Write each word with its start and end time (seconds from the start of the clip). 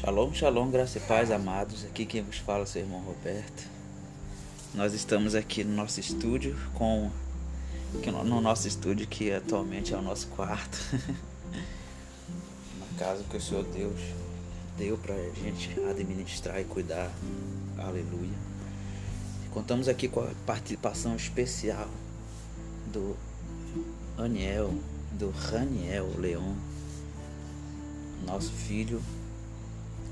Shalom, 0.00 0.32
shalom, 0.32 0.70
graça 0.70 0.96
e 0.96 1.00
paz, 1.02 1.30
amados. 1.30 1.84
Aqui 1.84 2.06
quem 2.06 2.22
vos 2.22 2.38
fala 2.38 2.62
é 2.62 2.66
seu 2.66 2.80
irmão 2.80 3.00
Roberto. 3.00 3.68
Nós 4.74 4.94
estamos 4.94 5.34
aqui 5.34 5.62
no 5.62 5.74
nosso 5.74 6.00
estúdio 6.00 6.56
com 6.72 7.10
no 8.24 8.40
nosso 8.40 8.66
estúdio 8.66 9.06
que 9.06 9.30
atualmente 9.30 9.92
é 9.92 9.98
o 9.98 10.00
nosso 10.00 10.28
quarto. 10.28 10.78
Uma 12.78 12.98
casa 12.98 13.22
que 13.28 13.36
o 13.36 13.40
Senhor 13.42 13.62
Deus 13.62 14.00
deu 14.78 14.96
pra 14.96 15.14
gente 15.34 15.78
administrar 15.90 16.58
e 16.58 16.64
cuidar. 16.64 17.12
Aleluia. 17.76 18.38
Contamos 19.52 19.86
aqui 19.86 20.08
com 20.08 20.20
a 20.20 20.30
participação 20.46 21.14
especial 21.14 21.90
do 22.90 23.14
Aniel, 24.16 24.72
do 25.12 25.28
Raniel 25.28 26.08
Leon, 26.18 26.54
nosso 28.26 28.50
filho 28.50 29.02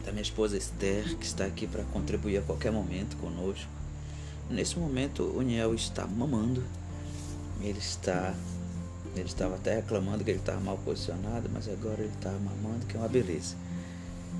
da 0.04 0.12
minha 0.12 0.22
esposa 0.22 0.56
Esther, 0.56 1.16
que 1.16 1.26
está 1.26 1.44
aqui 1.44 1.66
para 1.66 1.84
contribuir 1.84 2.38
a 2.38 2.42
qualquer 2.42 2.72
momento 2.72 3.16
conosco. 3.16 3.68
Nesse 4.50 4.78
momento, 4.78 5.22
o 5.22 5.42
Niel 5.42 5.74
está 5.74 6.06
mamando. 6.06 6.64
Ele 7.60 7.78
está. 7.78 8.34
Ele 9.14 9.26
estava 9.26 9.56
até 9.56 9.76
reclamando 9.76 10.22
que 10.22 10.30
ele 10.30 10.38
estava 10.38 10.60
mal 10.60 10.78
posicionado, 10.78 11.50
mas 11.52 11.68
agora 11.68 12.00
ele 12.00 12.12
está 12.14 12.30
mamando, 12.30 12.86
que 12.86 12.96
é 12.96 13.00
uma 13.00 13.08
beleza. 13.08 13.56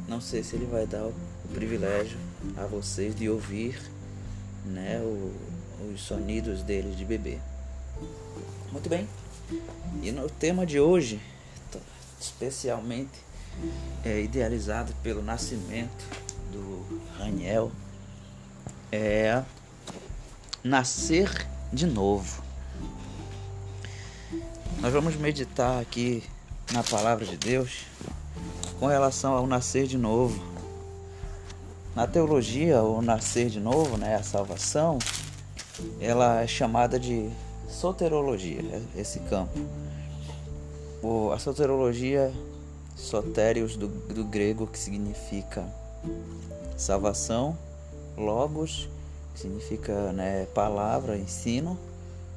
Não 0.07 0.21
sei 0.21 0.43
se 0.43 0.57
ele 0.57 0.67
vai 0.67 0.87
dar 0.87 1.05
o, 1.05 1.15
privilégio 1.53 2.19
a 2.57 2.67
vocês 2.67 3.17
de 3.17 3.29
ouvir 3.29 3.81
né, 4.65 5.01
o, 5.01 5.33
os 5.93 6.03
sonidos 6.03 6.63
dele 6.63 6.95
de 6.95 7.05
bebê. 7.05 7.39
Muito 8.71 8.89
bem. 8.89 9.09
E 10.03 10.13
no 10.13 10.29
tema 10.29 10.67
de 10.67 10.79
hoje, 10.79 11.21
especialmente 12.21 13.28
é, 14.05 14.21
idealizado 14.21 14.93
pelo 15.03 15.23
nascimento 15.23 16.05
do 16.53 17.03
Raniel 17.19 17.71
é 18.91 19.43
nascer 20.63 21.47
de 21.73 21.87
novo. 21.87 22.43
Nós 24.81 24.93
vamos 24.93 25.17
meditar 25.17 25.81
aqui 25.81 26.23
na 26.73 26.83
palavra 26.83 27.25
de 27.25 27.37
Deus 27.37 27.85
com 28.79 28.87
relação 28.87 29.35
ao 29.35 29.47
nascer 29.47 29.87
de 29.87 29.99
novo. 29.99 30.41
Na 31.95 32.07
teologia, 32.07 32.83
o 32.83 33.03
nascer 33.03 33.51
de 33.51 33.59
novo, 33.59 33.97
né, 33.97 34.15
a 34.15 34.23
salvação, 34.23 34.99
ela 36.01 36.43
é 36.43 36.47
chamada 36.47 36.99
de 36.99 37.29
soterologia, 37.69 38.61
esse 38.97 39.21
campo. 39.21 39.59
O, 41.03 41.31
a 41.33 41.39
soterologia 41.39 42.33
sotérios 42.99 43.77
do, 43.77 43.89
do 43.89 44.25
grego, 44.25 44.67
que 44.67 44.79
significa 44.79 45.65
salvação, 46.77 47.57
logos, 48.17 48.89
que 49.35 49.41
significa 49.41 50.13
né, 50.13 50.47
palavra, 50.55 51.17
ensino, 51.17 51.79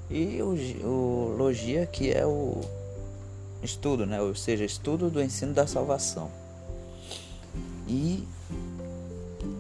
e 0.09 0.42
o, 0.42 0.53
o 0.88 1.36
logia, 1.38 1.86
que 1.86 2.12
é 2.12 2.26
o 2.26 2.62
estudo, 3.64 4.06
né, 4.06 4.22
ou 4.22 4.36
seja, 4.36 4.64
estudo 4.64 5.09
do 5.09 5.22
ensino 5.22 5.53
da 5.53 5.66
salvação. 5.66 6.30
E 7.88 8.28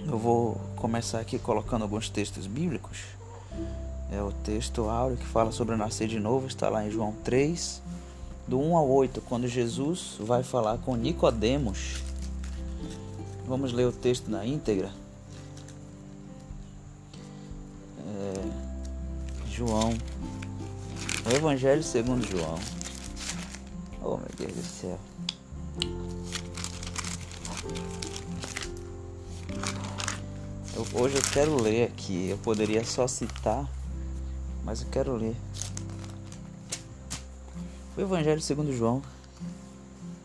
eu 0.07 0.17
vou 0.17 0.59
começar 0.75 1.19
aqui 1.19 1.39
colocando 1.39 1.83
alguns 1.83 2.09
textos 2.09 2.47
bíblicos. 2.47 2.99
É 4.11 4.21
o 4.21 4.31
texto 4.31 4.89
áureo 4.89 5.17
que 5.17 5.25
fala 5.25 5.51
sobre 5.51 5.75
nascer 5.75 6.07
de 6.07 6.19
novo, 6.19 6.47
está 6.47 6.69
lá 6.69 6.85
em 6.85 6.91
João 6.91 7.13
3, 7.23 7.81
do 8.47 8.59
1 8.59 8.75
ao 8.75 8.89
8, 8.89 9.21
quando 9.21 9.47
Jesus 9.47 10.15
vai 10.19 10.43
falar 10.43 10.77
com 10.79 10.95
Nicodemos. 10.95 12.01
Vamos 13.47 13.73
ler 13.73 13.85
o 13.85 13.91
texto 13.91 14.29
na 14.29 14.45
íntegra. 14.45 14.91
É, 17.99 19.49
João, 19.49 19.93
o 21.25 21.35
Evangelho 21.35 21.83
segundo 21.83 22.25
João. 22.25 22.57
Oh 24.03 24.17
meu 24.17 24.29
Deus 24.37 24.53
do 24.53 24.63
céu. 24.63 24.99
Eu, 30.75 30.99
hoje 30.99 31.15
eu 31.15 31.21
quero 31.33 31.61
ler 31.61 31.83
aqui. 31.83 32.29
Eu 32.29 32.37
poderia 32.37 32.83
só 32.83 33.07
citar, 33.07 33.69
mas 34.63 34.81
eu 34.81 34.87
quero 34.89 35.15
ler. 35.15 35.35
O 37.95 37.99
Evangelho 37.99 38.39
segundo 38.39 38.71
João, 38.71 39.01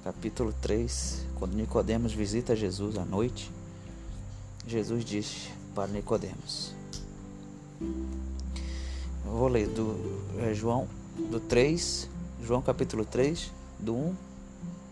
capítulo 0.04 0.54
3, 0.62 1.26
quando 1.34 1.54
Nicodemos 1.54 2.12
visita 2.12 2.54
Jesus 2.54 2.96
à 2.96 3.04
noite, 3.04 3.50
Jesus 4.64 5.04
disse 5.04 5.48
para 5.74 5.88
Nicodemos. 5.88 6.72
Eu 7.80 9.32
vou 9.32 9.48
ler 9.48 9.66
do 9.66 9.96
é, 10.38 10.54
João 10.54 10.86
do 11.28 11.40
3, 11.40 12.08
João 12.40 12.62
capítulo 12.62 13.04
3, 13.04 13.50
do 13.80 13.96
1 13.96 14.14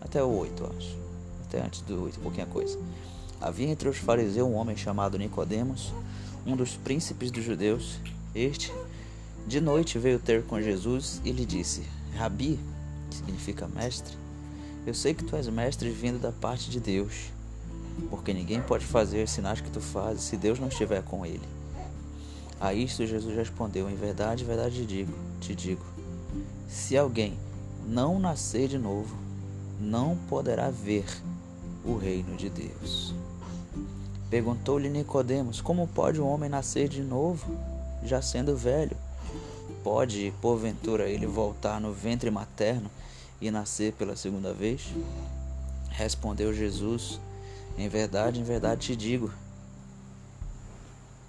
até 0.01 0.21
o 0.21 0.37
8, 0.37 0.73
acho. 0.77 0.97
Até 1.47 1.61
antes 1.61 1.79
do 1.79 2.03
8, 2.03 2.19
pouquinha 2.19 2.45
coisa. 2.45 2.77
Havia 3.39 3.69
entre 3.69 3.87
os 3.87 3.97
fariseus 3.97 4.49
um 4.49 4.53
homem 4.53 4.75
chamado 4.75 5.17
Nicodemos, 5.17 5.93
um 6.45 6.57
dos 6.57 6.75
príncipes 6.75 7.31
dos 7.31 7.45
judeus. 7.45 8.01
Este 8.35 8.73
de 9.47 9.61
noite 9.61 9.97
veio 9.97 10.19
ter 10.19 10.43
com 10.43 10.61
Jesus 10.61 11.21
e 11.23 11.31
lhe 11.31 11.45
disse: 11.45 11.83
Rabi, 12.15 12.59
que 13.09 13.17
significa 13.17 13.67
mestre, 13.67 14.17
eu 14.85 14.93
sei 14.93 15.13
que 15.13 15.23
tu 15.23 15.35
és 15.35 15.47
mestre 15.47 15.89
vindo 15.89 16.19
da 16.19 16.31
parte 16.31 16.69
de 16.69 16.79
Deus, 16.79 17.31
porque 18.09 18.33
ninguém 18.33 18.61
pode 18.61 18.85
fazer 18.85 19.27
sinais 19.27 19.61
que 19.61 19.69
tu 19.69 19.81
fazes 19.81 20.23
se 20.23 20.37
Deus 20.37 20.59
não 20.59 20.67
estiver 20.67 21.01
com 21.03 21.25
ele. 21.25 21.47
A 22.59 22.73
isto 22.73 23.05
Jesus 23.05 23.35
respondeu: 23.35 23.89
Em 23.89 23.95
verdade, 23.95 24.43
verdade 24.43 24.75
te 24.75 24.85
digo, 24.85 25.13
te 25.41 25.55
digo, 25.55 25.83
se 26.67 26.97
alguém 26.97 27.37
não 27.85 28.19
nascer 28.19 28.67
de 28.67 28.77
novo, 28.77 29.15
não 29.79 30.17
poderá 30.29 30.69
ver 30.69 31.05
o 31.83 31.97
reino 31.97 32.35
de 32.35 32.49
Deus. 32.49 33.13
Perguntou-lhe 34.29 34.89
Nicodemos: 34.89 35.61
Como 35.61 35.87
pode 35.87 36.19
um 36.19 36.27
homem 36.27 36.49
nascer 36.49 36.87
de 36.87 37.01
novo, 37.01 37.45
já 38.03 38.21
sendo 38.21 38.55
velho? 38.55 38.97
Pode, 39.85 40.33
porventura, 40.41 41.07
ele 41.07 41.27
voltar 41.27 41.79
no 41.79 41.93
ventre 41.93 42.31
materno 42.31 42.89
e 43.39 43.51
nascer 43.51 43.93
pela 43.93 44.15
segunda 44.15 44.51
vez? 44.51 44.81
Respondeu 45.89 46.51
Jesus: 46.51 47.19
Em 47.77 47.87
verdade, 47.87 48.39
em 48.39 48.43
verdade 48.43 48.87
te 48.87 48.95
digo: 48.95 49.31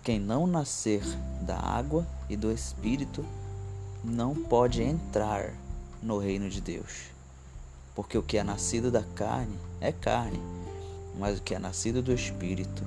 quem 0.03 0.19
não 0.19 0.47
nascer 0.47 1.03
da 1.43 1.59
água 1.59 2.07
e 2.31 2.35
do 2.35 2.51
espírito 2.51 3.23
não 4.03 4.35
pode 4.35 4.83
entrar 4.83 5.53
no 6.03 6.17
reino 6.17 6.49
de 6.49 6.63
Deus. 6.63 7.11
Porque 7.95 8.17
o 8.17 8.23
que 8.23 8.39
é 8.39 8.43
nascido 8.43 8.91
da 8.91 9.03
carne 9.03 9.59
é 9.83 9.93
carne, 9.93 10.41
mas 11.19 11.39
o 11.39 11.43
que 11.43 11.55
é 11.55 11.59
nascido 11.59 12.01
do 12.01 12.11
espírito 12.11 12.83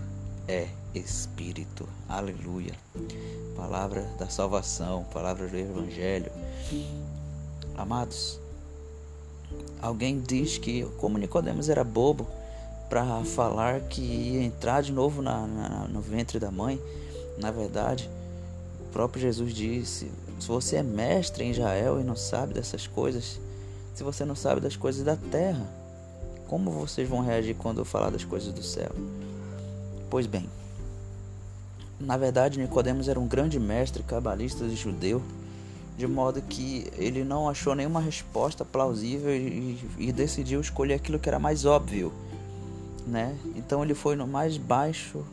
é 0.47 0.67
espírito. 0.93 1.87
Aleluia 2.07 2.73
palavra 3.59 4.07
da 4.17 4.29
salvação, 4.29 5.03
palavra 5.13 5.45
do 5.45 5.57
Evangelho. 5.57 6.31
Amados, 7.75 8.39
alguém 9.81 10.21
diz 10.21 10.57
que 10.57 10.85
como 10.97 11.17
Nicodemos 11.17 11.67
era 11.67 11.83
bobo 11.83 12.25
para 12.89 13.21
falar 13.25 13.81
que 13.81 14.01
ia 14.01 14.43
entrar 14.43 14.81
de 14.81 14.93
novo 14.93 15.21
na, 15.21 15.45
na, 15.45 15.87
no 15.89 15.99
ventre 15.99 16.39
da 16.39 16.49
mãe, 16.49 16.81
na 17.37 17.51
verdade, 17.51 18.09
o 18.79 18.93
próprio 18.93 19.21
Jesus 19.21 19.53
disse: 19.53 20.09
se 20.39 20.47
você 20.47 20.77
é 20.77 20.83
mestre 20.83 21.43
em 21.43 21.51
Israel 21.51 21.99
e 21.99 22.03
não 22.03 22.15
sabe 22.15 22.53
dessas 22.53 22.87
coisas, 22.87 23.41
se 23.93 24.03
você 24.03 24.23
não 24.23 24.35
sabe 24.35 24.61
das 24.61 24.77
coisas 24.77 25.03
da 25.03 25.17
terra, 25.17 25.67
como 26.47 26.71
vocês 26.71 27.09
vão 27.09 27.19
reagir 27.19 27.55
quando 27.55 27.79
eu 27.79 27.85
falar 27.85 28.09
das 28.09 28.23
coisas 28.23 28.53
do 28.53 28.63
céu? 28.63 28.91
Pois 30.09 30.25
bem, 30.25 30.49
na 31.99 32.15
verdade, 32.15 32.59
Nicodemos 32.59 33.07
era 33.07 33.19
um 33.19 33.27
grande 33.27 33.59
mestre 33.59 34.01
cabalista 34.03 34.63
e 34.63 34.75
judeu, 34.75 35.21
de 35.97 36.07
modo 36.07 36.41
que 36.41 36.87
ele 36.97 37.25
não 37.25 37.49
achou 37.49 37.75
nenhuma 37.75 37.99
resposta 37.99 38.63
plausível 38.63 39.35
e, 39.35 39.77
e 39.97 40.11
decidiu 40.13 40.61
escolher 40.61 40.93
aquilo 40.93 41.19
que 41.19 41.27
era 41.27 41.39
mais 41.39 41.65
óbvio, 41.65 42.13
né? 43.05 43.35
Então 43.55 43.83
ele 43.83 43.93
foi 43.93 44.15
no 44.15 44.25
mais 44.25 44.57
baixo 44.57 45.25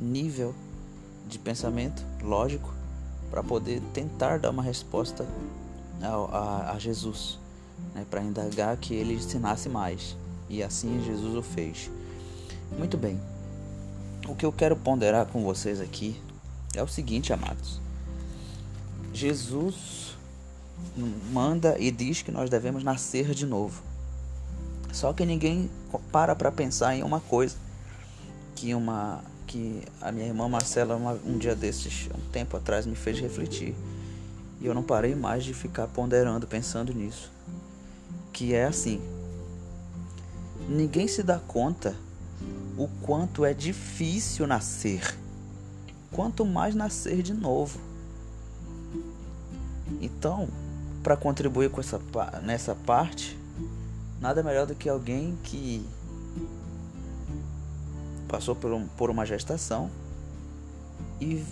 nível 0.00 0.54
de 1.28 1.38
pensamento 1.38 2.02
lógico 2.22 2.72
para 3.30 3.42
poder 3.42 3.82
tentar 3.92 4.38
dar 4.38 4.48
uma 4.48 4.62
resposta 4.62 5.26
a, 6.00 6.06
a, 6.06 6.72
a 6.72 6.78
Jesus, 6.78 7.38
né? 7.94 8.06
para 8.08 8.22
indagar 8.22 8.76
que 8.78 8.94
ele 8.94 9.12
ensinasse 9.12 9.68
mais. 9.68 10.16
E 10.48 10.62
assim 10.62 11.02
Jesus 11.04 11.34
o 11.34 11.42
fez. 11.42 11.90
Muito 12.78 12.96
bem. 12.96 13.20
O 14.28 14.34
que 14.34 14.44
eu 14.44 14.52
quero 14.52 14.76
ponderar 14.76 15.24
com 15.24 15.42
vocês 15.42 15.80
aqui 15.80 16.22
é 16.74 16.82
o 16.82 16.86
seguinte, 16.86 17.32
amados. 17.32 17.80
Jesus 19.10 20.18
manda 21.32 21.76
e 21.78 21.90
diz 21.90 22.20
que 22.20 22.30
nós 22.30 22.50
devemos 22.50 22.84
nascer 22.84 23.34
de 23.34 23.46
novo. 23.46 23.82
Só 24.92 25.14
que 25.14 25.24
ninguém 25.24 25.70
para 26.12 26.36
para 26.36 26.52
pensar 26.52 26.94
em 26.94 27.02
uma 27.02 27.20
coisa. 27.20 27.56
que 28.54 28.74
uma 28.74 29.24
que 29.46 29.82
a 30.02 30.12
minha 30.12 30.26
irmã 30.26 30.46
Marcela 30.46 30.94
uma, 30.94 31.18
um 31.24 31.38
dia 31.38 31.56
desses, 31.56 32.10
um 32.14 32.30
tempo 32.30 32.54
atrás, 32.54 32.84
me 32.84 32.94
fez 32.94 33.18
refletir. 33.18 33.74
E 34.60 34.66
eu 34.66 34.74
não 34.74 34.82
parei 34.82 35.14
mais 35.14 35.42
de 35.42 35.54
ficar 35.54 35.86
ponderando, 35.86 36.46
pensando 36.46 36.92
nisso. 36.92 37.32
Que 38.30 38.52
é 38.54 38.66
assim: 38.66 39.00
ninguém 40.68 41.08
se 41.08 41.22
dá 41.22 41.38
conta 41.38 41.96
o 42.78 42.86
quanto 43.02 43.44
é 43.44 43.52
difícil 43.52 44.46
nascer, 44.46 45.18
quanto 46.12 46.46
mais 46.46 46.74
nascer 46.74 47.22
de 47.22 47.34
novo. 47.34 47.80
Então, 50.00 50.48
para 51.02 51.16
contribuir 51.16 51.70
com 51.70 51.80
essa 51.80 52.00
nessa 52.42 52.74
parte, 52.74 53.36
nada 54.20 54.42
melhor 54.42 54.66
do 54.66 54.76
que 54.76 54.88
alguém 54.88 55.36
que 55.42 55.84
passou 58.28 58.54
por, 58.54 58.72
um, 58.72 58.86
por 58.86 59.10
uma 59.10 59.26
gestação 59.26 59.90
e, 61.20 61.44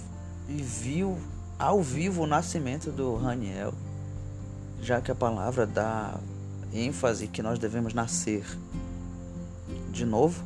e 0.48 0.62
viu 0.62 1.18
ao 1.58 1.82
vivo 1.82 2.22
o 2.22 2.26
nascimento 2.26 2.92
do 2.92 3.16
Raniel, 3.16 3.74
já 4.80 5.00
que 5.00 5.10
a 5.10 5.14
palavra 5.14 5.66
dá 5.66 6.14
ênfase 6.72 7.26
que 7.26 7.42
nós 7.42 7.58
devemos 7.58 7.94
nascer 7.94 8.46
de 9.90 10.04
novo. 10.04 10.44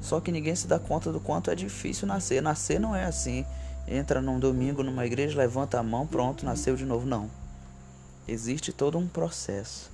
Só 0.00 0.20
que 0.20 0.32
ninguém 0.32 0.54
se 0.54 0.66
dá 0.66 0.78
conta 0.78 1.12
do 1.12 1.20
quanto 1.20 1.50
é 1.50 1.54
difícil 1.54 2.06
nascer. 2.06 2.42
Nascer 2.42 2.80
não 2.80 2.94
é 2.94 3.04
assim, 3.04 3.44
entra 3.86 4.20
num 4.20 4.38
domingo 4.38 4.82
numa 4.82 5.06
igreja, 5.06 5.38
levanta 5.38 5.78
a 5.78 5.82
mão, 5.82 6.06
pronto, 6.06 6.44
nasceu 6.44 6.76
de 6.76 6.84
novo. 6.84 7.06
Não. 7.06 7.30
Existe 8.26 8.72
todo 8.72 8.98
um 8.98 9.08
processo. 9.08 9.90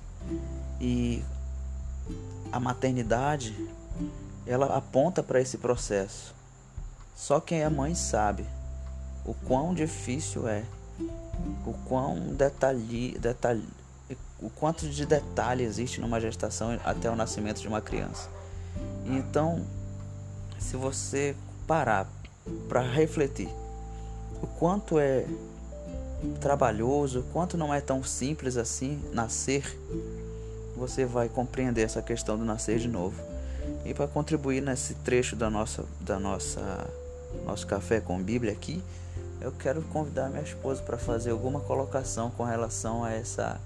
E 0.79 1.23
a 2.51 2.59
maternidade 2.59 3.55
ela 4.45 4.77
aponta 4.77 5.23
para 5.23 5.41
esse 5.41 5.57
processo. 5.57 6.35
Só 7.15 7.39
quem 7.39 7.61
é 7.61 7.69
mãe 7.69 7.95
sabe 7.95 8.45
o 9.25 9.33
quão 9.33 9.73
difícil 9.73 10.47
é, 10.47 10.63
o 11.65 11.73
quão 11.85 12.33
detalhe, 12.35 13.17
detalhe, 13.19 13.63
o 14.39 14.49
quanto 14.49 14.87
de 14.87 15.05
detalhe 15.05 15.63
existe 15.63 15.99
numa 15.99 16.19
gestação 16.19 16.79
até 16.83 17.09
o 17.09 17.15
nascimento 17.15 17.59
de 17.59 17.67
uma 17.67 17.81
criança. 17.81 18.29
Então, 19.05 19.65
se 20.69 20.75
você 20.75 21.35
parar 21.67 22.07
para 22.67 22.81
refletir 22.81 23.49
o 24.41 24.47
quanto 24.47 24.99
é 24.99 25.25
trabalhoso, 26.41 27.19
o 27.19 27.23
quanto 27.23 27.57
não 27.57 27.73
é 27.73 27.79
tão 27.79 28.03
simples 28.03 28.57
assim 28.57 28.99
nascer, 29.13 29.77
você 30.75 31.05
vai 31.05 31.29
compreender 31.29 31.83
essa 31.83 32.01
questão 32.01 32.37
do 32.37 32.43
nascer 32.43 32.79
de 32.79 32.87
novo. 32.87 33.15
E 33.85 33.93
para 33.93 34.07
contribuir 34.07 34.61
nesse 34.61 34.95
trecho 34.95 35.35
da 35.35 35.49
nossa, 35.49 35.85
da 36.01 36.19
nossa 36.19 36.61
nosso 37.45 37.67
café 37.67 37.99
com 37.99 38.21
Bíblia 38.21 38.51
aqui, 38.51 38.81
eu 39.41 39.51
quero 39.51 39.81
convidar 39.83 40.29
minha 40.29 40.41
esposa 40.41 40.81
para 40.81 40.97
fazer 40.97 41.31
alguma 41.31 41.59
colocação 41.59 42.31
com 42.31 42.43
relação 42.43 43.03
a 43.03 43.11
essa 43.11 43.59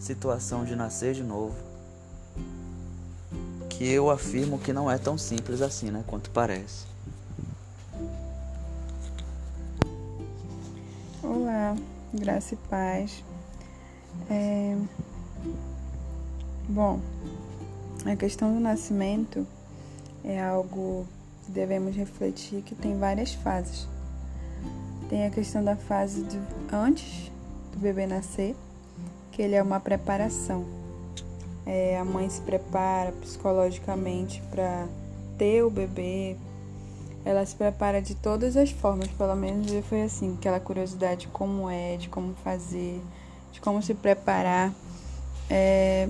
situação 0.00 0.64
de 0.64 0.74
nascer 0.74 1.14
de 1.14 1.22
novo. 1.22 1.71
Que 3.82 3.88
eu 3.88 4.10
afirmo 4.10 4.60
que 4.60 4.72
não 4.72 4.88
é 4.88 4.96
tão 4.96 5.18
simples 5.18 5.60
assim, 5.60 5.90
né, 5.90 6.04
quanto 6.06 6.30
parece. 6.30 6.86
Olá, 11.20 11.74
graça 12.14 12.54
e 12.54 12.56
paz. 12.70 13.24
É... 14.30 14.78
Bom, 16.68 17.00
a 18.04 18.14
questão 18.14 18.54
do 18.54 18.60
nascimento 18.60 19.44
é 20.22 20.40
algo 20.40 21.04
que 21.44 21.50
devemos 21.50 21.96
refletir 21.96 22.62
que 22.62 22.76
tem 22.76 22.96
várias 22.96 23.34
fases. 23.34 23.88
Tem 25.08 25.26
a 25.26 25.30
questão 25.30 25.64
da 25.64 25.74
fase 25.74 26.22
de 26.22 26.38
antes 26.72 27.32
do 27.72 27.80
bebê 27.80 28.06
nascer, 28.06 28.54
que 29.32 29.42
ele 29.42 29.56
é 29.56 29.62
uma 29.62 29.80
preparação. 29.80 30.81
É, 31.64 31.98
a 31.98 32.04
mãe 32.04 32.28
se 32.28 32.40
prepara 32.40 33.12
psicologicamente 33.12 34.42
para 34.50 34.86
ter 35.38 35.62
o 35.62 35.70
bebê. 35.70 36.36
Ela 37.24 37.46
se 37.46 37.54
prepara 37.54 38.02
de 38.02 38.14
todas 38.16 38.56
as 38.56 38.70
formas, 38.70 39.08
pelo 39.08 39.36
menos 39.36 39.70
foi 39.88 40.02
assim, 40.02 40.34
aquela 40.38 40.58
curiosidade 40.58 41.22
de 41.22 41.26
como 41.28 41.70
é, 41.70 41.96
de 41.96 42.08
como 42.08 42.34
fazer, 42.42 43.00
de 43.52 43.60
como 43.60 43.80
se 43.80 43.94
preparar, 43.94 44.72
é, 45.48 46.08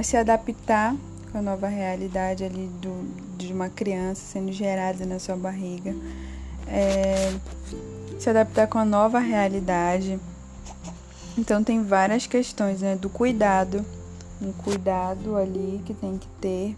se 0.00 0.16
adaptar 0.16 0.94
com 1.32 1.38
a 1.38 1.42
nova 1.42 1.66
realidade 1.66 2.44
ali 2.44 2.70
do, 2.80 3.36
de 3.36 3.52
uma 3.52 3.68
criança 3.68 4.20
sendo 4.20 4.52
gerada 4.52 5.04
na 5.04 5.18
sua 5.18 5.34
barriga, 5.34 5.96
é, 6.68 7.32
se 8.20 8.30
adaptar 8.30 8.68
com 8.68 8.78
a 8.78 8.84
nova 8.84 9.18
realidade. 9.18 10.20
Então 11.36 11.64
tem 11.64 11.82
várias 11.82 12.26
questões 12.26 12.82
né, 12.82 12.94
do 12.94 13.08
cuidado, 13.08 13.84
um 14.42 14.52
cuidado 14.52 15.36
ali 15.36 15.80
que 15.84 15.94
tem 15.94 16.18
que 16.18 16.26
ter 16.40 16.76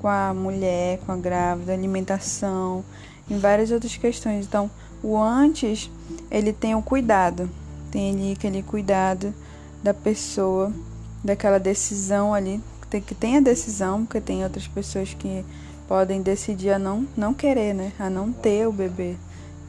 com 0.00 0.08
a 0.08 0.34
mulher, 0.34 0.98
com 1.06 1.12
a 1.12 1.16
grávida, 1.16 1.72
alimentação, 1.72 2.84
em 3.30 3.38
várias 3.38 3.70
outras 3.70 3.96
questões. 3.96 4.46
Então 4.46 4.70
o 5.02 5.16
antes 5.16 5.90
ele 6.30 6.52
tem 6.52 6.74
o 6.74 6.82
cuidado, 6.82 7.48
tem 7.90 8.14
ali 8.14 8.32
aquele 8.32 8.62
cuidado 8.62 9.32
da 9.82 9.94
pessoa, 9.94 10.72
daquela 11.22 11.58
decisão 11.58 12.34
ali 12.34 12.60
que 12.90 13.14
tem 13.14 13.36
a 13.36 13.40
decisão, 13.40 14.06
porque 14.06 14.20
tem 14.20 14.42
outras 14.42 14.66
pessoas 14.66 15.12
que 15.12 15.44
podem 15.86 16.22
decidir 16.22 16.70
a 16.70 16.78
não, 16.78 17.06
não 17.14 17.34
querer, 17.34 17.74
né? 17.74 17.92
A 17.98 18.08
não 18.08 18.32
ter 18.32 18.66
o 18.66 18.72
bebê, 18.72 19.16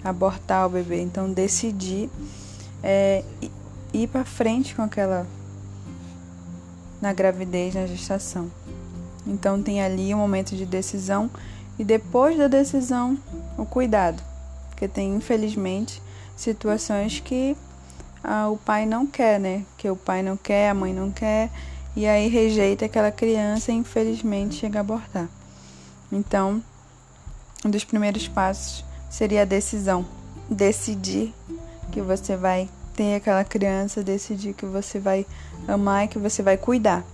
abortar 0.04 0.66
o 0.66 0.70
bebê. 0.70 1.02
Então, 1.02 1.30
decidir 1.32 2.10
é, 2.82 3.24
ir 3.94 4.08
para 4.08 4.24
frente 4.24 4.74
com 4.74 4.82
aquela. 4.82 5.28
Na 7.01 7.13
gravidez, 7.13 7.75
na 7.75 7.86
gestação. 7.86 8.50
Então, 9.25 9.62
tem 9.62 9.81
ali 9.81 10.13
um 10.13 10.18
momento 10.18 10.56
de 10.56 10.66
decisão 10.66 11.30
e 11.78 11.84
depois 11.84 12.38
da 12.38 12.48
decisão, 12.48 13.18
o 13.57 13.66
cuidado. 13.66 14.22
Porque 14.69 14.88
tem, 14.88 15.16
infelizmente, 15.16 16.01
situações 16.36 17.19
que 17.19 17.56
ah, 18.24 18.50
o 18.50 18.57
pai 18.57 18.86
não 18.86 19.06
quer, 19.06 19.40
né? 19.40 19.63
Que 19.78 19.90
o 19.90 19.96
pai 19.96 20.22
não 20.22 20.36
quer, 20.36 20.70
a 20.70 20.74
mãe 20.74 20.94
não 20.94 21.12
quer 21.12 21.50
e 21.96 22.08
aí 22.08 22.27
rejeita 22.27 22.86
aquela 22.86 23.12
criança 23.12 23.72
e 23.72 23.75
infelizmente 23.75 24.56
chega 24.56 24.79
a 24.79 24.82
abortar. 24.82 25.27
Então, 26.12 26.63
um 27.65 27.70
dos 27.70 27.84
primeiros 27.84 28.27
passos 28.27 28.86
seria 29.10 29.41
a 29.41 29.46
decisão. 29.46 30.06
Decidir 30.50 31.34
que 31.91 32.01
você 32.01 32.36
vai 32.36 32.70
ter 33.00 33.15
aquela 33.15 33.46
criança, 33.46 34.03
decidir 34.03 34.53
que 34.53 34.65
você 34.65 35.00
vai 35.00 35.25
amar 35.65 36.03
e 36.03 36.08
que 36.10 36.20
você 36.20 36.44
vai 36.44 36.58
cuidar. 36.58 37.06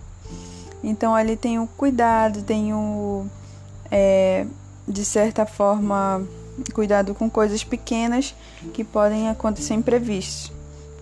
Então 0.84 1.14
ali 1.14 1.38
tem 1.38 1.60
o 1.60 1.68
cuidado, 1.68 2.42
tem 2.42 2.74
o 2.74 3.28
é, 3.92 4.48
de 4.88 5.06
certa 5.06 5.46
forma 5.46 6.28
cuidado 6.74 7.14
com 7.14 7.30
coisas 7.30 7.64
pequenas 7.64 8.34
que 8.74 8.84
podem 8.84 9.30
acontecer 9.30 9.76
imprevistos. 9.76 10.52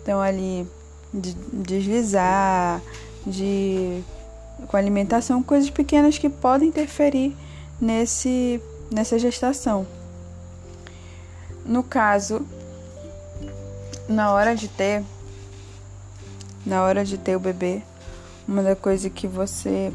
Então 0.01 0.19
ali 0.19 0.67
de 1.13 1.33
deslizar, 1.33 2.81
de 3.25 4.03
com 4.67 4.75
alimentação, 4.75 5.41
coisas 5.41 5.69
pequenas 5.69 6.17
que 6.17 6.27
podem 6.27 6.67
interferir 6.67 7.33
nesse 7.79 8.61
nessa 8.91 9.17
gestação. 9.17 9.87
No 11.65 11.83
caso, 11.83 12.45
na 14.07 14.31
hora 14.31 14.55
de 14.55 14.67
ter 14.67 15.03
na 16.65 16.83
hora 16.83 17.03
de 17.03 17.17
ter 17.17 17.35
o 17.35 17.39
bebê, 17.39 17.81
uma 18.47 18.63
da 18.63 18.75
coisa 18.75 19.09
que 19.09 19.27
você 19.27 19.91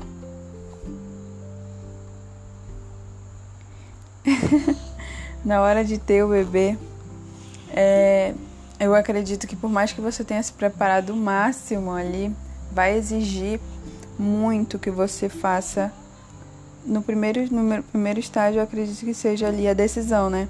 na 5.45 5.63
hora 5.63 5.83
de 5.85 5.97
ter 5.99 6.23
o 6.23 6.29
bebê, 6.29 6.77
é, 7.71 8.35
eu 8.79 8.95
acredito 8.95 9.47
que 9.47 9.57
por 9.57 9.71
mais 9.71 9.93
que 9.93 10.01
você 10.01 10.23
tenha 10.23 10.43
se 10.43 10.53
preparado 10.53 11.11
o 11.11 11.17
máximo 11.17 11.93
ali 11.93 12.35
vai 12.71 12.97
exigir 12.97 13.59
muito 14.19 14.79
que 14.79 14.91
você 14.91 15.29
faça 15.29 15.93
no 16.85 17.03
primeiro, 17.03 17.41
no 17.53 17.83
primeiro 17.83 18.19
estágio, 18.19 18.59
eu 18.59 18.63
acredito 18.65 19.05
que 19.05 19.15
seja 19.15 19.49
ali 19.49 19.69
a 19.69 19.75
decisão, 19.75 20.31
né? 20.31 20.49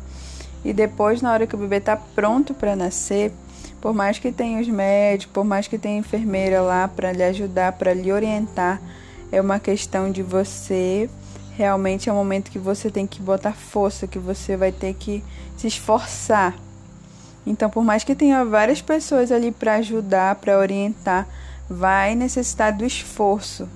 E 0.65 0.73
depois, 0.73 1.21
na 1.21 1.33
hora 1.33 1.47
que 1.47 1.55
o 1.55 1.59
bebê 1.59 1.81
tá 1.81 1.97
pronto 1.97 2.55
para 2.55 2.77
nascer, 2.77 3.33
por 3.81 3.95
mais 3.95 4.19
que 4.19 4.33
tenha 4.33 4.61
os 4.61 4.69
médicos, 4.69 5.33
por 5.33 5.45
mais 5.45 5.69
que 5.69 5.79
tenha 5.79 5.99
enfermeira 5.99 6.61
lá 6.61 6.89
para 6.89 7.13
lhe 7.13 7.23
ajudar, 7.23 7.73
para 7.73 7.95
lhe 7.95 8.13
orientar, 8.13 8.81
é 9.31 9.41
uma 9.41 9.59
questão 9.61 10.11
de 10.11 10.23
você 10.23 11.09
realmente 11.59 12.09
é 12.09 12.13
um 12.13 12.17
momento 12.17 12.53
que 12.53 12.59
você 12.59 12.89
tem 12.89 13.05
que 13.05 13.21
botar 13.21 13.53
força, 13.53 14.07
que 14.07 14.19
você 14.19 14.57
vai 14.57 14.71
ter 14.71 14.95
que 14.95 15.25
se 15.57 15.67
esforçar. 15.67 16.55
Então, 17.45 17.69
por 17.69 17.83
mais 17.83 18.05
que 18.05 18.15
tenha 18.15 18.45
várias 18.45 18.81
pessoas 18.81 19.33
ali 19.33 19.51
para 19.51 19.75
ajudar, 19.75 20.37
para 20.37 20.57
orientar, 20.57 21.27
vai 21.69 22.15
necessitar 22.15 22.73
do 22.73 22.85
esforço. 22.85 23.69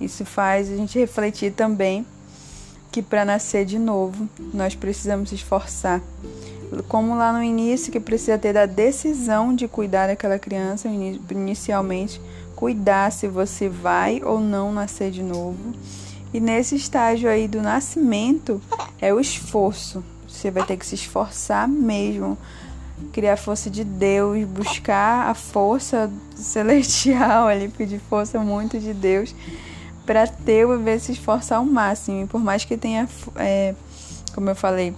Isso 0.00 0.24
faz 0.24 0.68
a 0.68 0.76
gente 0.76 0.98
refletir 0.98 1.52
também 1.52 2.04
que 2.90 3.02
para 3.02 3.24
nascer 3.24 3.64
de 3.64 3.78
novo 3.78 4.28
nós 4.52 4.74
precisamos 4.74 5.30
esforçar. 5.30 6.02
Como 6.88 7.16
lá 7.16 7.32
no 7.32 7.42
início, 7.42 7.92
que 7.92 8.00
precisa 8.00 8.36
ter 8.38 8.56
a 8.56 8.66
decisão 8.66 9.54
de 9.54 9.66
cuidar 9.66 10.08
daquela 10.08 10.38
criança, 10.38 10.88
inicialmente, 10.88 12.20
cuidar 12.54 13.12
se 13.12 13.28
você 13.28 13.68
vai 13.68 14.20
ou 14.22 14.40
não 14.40 14.72
nascer 14.72 15.10
de 15.10 15.22
novo. 15.22 15.74
E 16.32 16.40
nesse 16.40 16.76
estágio 16.76 17.30
aí 17.30 17.48
do 17.48 17.62
nascimento 17.62 18.60
é 19.00 19.12
o 19.14 19.20
esforço. 19.20 20.04
Você 20.26 20.50
vai 20.50 20.64
ter 20.64 20.76
que 20.76 20.84
se 20.84 20.94
esforçar 20.94 21.66
mesmo, 21.66 22.36
criar 23.12 23.34
a 23.34 23.36
força 23.36 23.70
de 23.70 23.82
Deus, 23.82 24.44
buscar 24.46 25.30
a 25.30 25.34
força 25.34 26.10
celestial 26.36 27.46
ali, 27.48 27.68
pedir 27.68 28.00
força 28.10 28.38
muito 28.40 28.78
de 28.78 28.92
Deus 28.92 29.34
para 30.04 30.26
ter 30.26 30.64
o 30.64 30.70
bebê 30.76 30.98
se 30.98 31.12
esforçar 31.12 31.58
ao 31.58 31.64
máximo. 31.64 32.24
E 32.24 32.26
por 32.26 32.40
mais 32.40 32.64
que 32.64 32.76
tenha, 32.76 33.08
é, 33.36 33.74
como 34.34 34.50
eu 34.50 34.56
falei, 34.56 34.94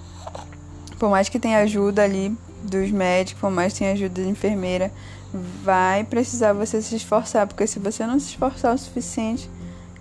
por 1.01 1.09
mais 1.09 1.31
que 1.31 1.39
tenha 1.39 1.61
ajuda 1.61 2.05
ali 2.05 2.37
dos 2.63 2.91
médicos, 2.91 3.41
por 3.41 3.51
mais 3.51 3.73
que 3.73 3.79
tenha 3.79 3.93
ajuda 3.93 4.23
da 4.23 4.29
enfermeira, 4.29 4.93
vai 5.65 6.05
precisar 6.05 6.53
você 6.53 6.83
se 6.83 6.95
esforçar, 6.95 7.47
porque 7.47 7.67
se 7.67 7.79
você 7.79 8.07
não 8.07 8.21
se 8.21 8.27
esforçar 8.27 8.75
o 8.75 8.79
suficiente, 8.79 9.51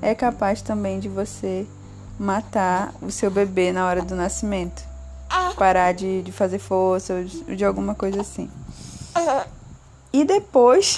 é 0.02 0.14
capaz 0.14 0.62
também 0.62 1.00
de 1.00 1.08
você 1.08 1.66
matar 2.20 2.94
o 3.02 3.10
seu 3.10 3.32
bebê 3.32 3.72
na 3.72 3.88
hora 3.88 4.02
do 4.02 4.14
nascimento. 4.14 4.84
Parar 5.56 5.94
de, 5.94 6.22
de 6.22 6.34
fazer 6.34 6.60
força 6.60 7.14
ou 7.14 7.24
de, 7.24 7.56
de 7.56 7.64
alguma 7.64 7.96
coisa 7.96 8.20
assim. 8.20 8.50
E 10.12 10.26
depois, 10.26 10.98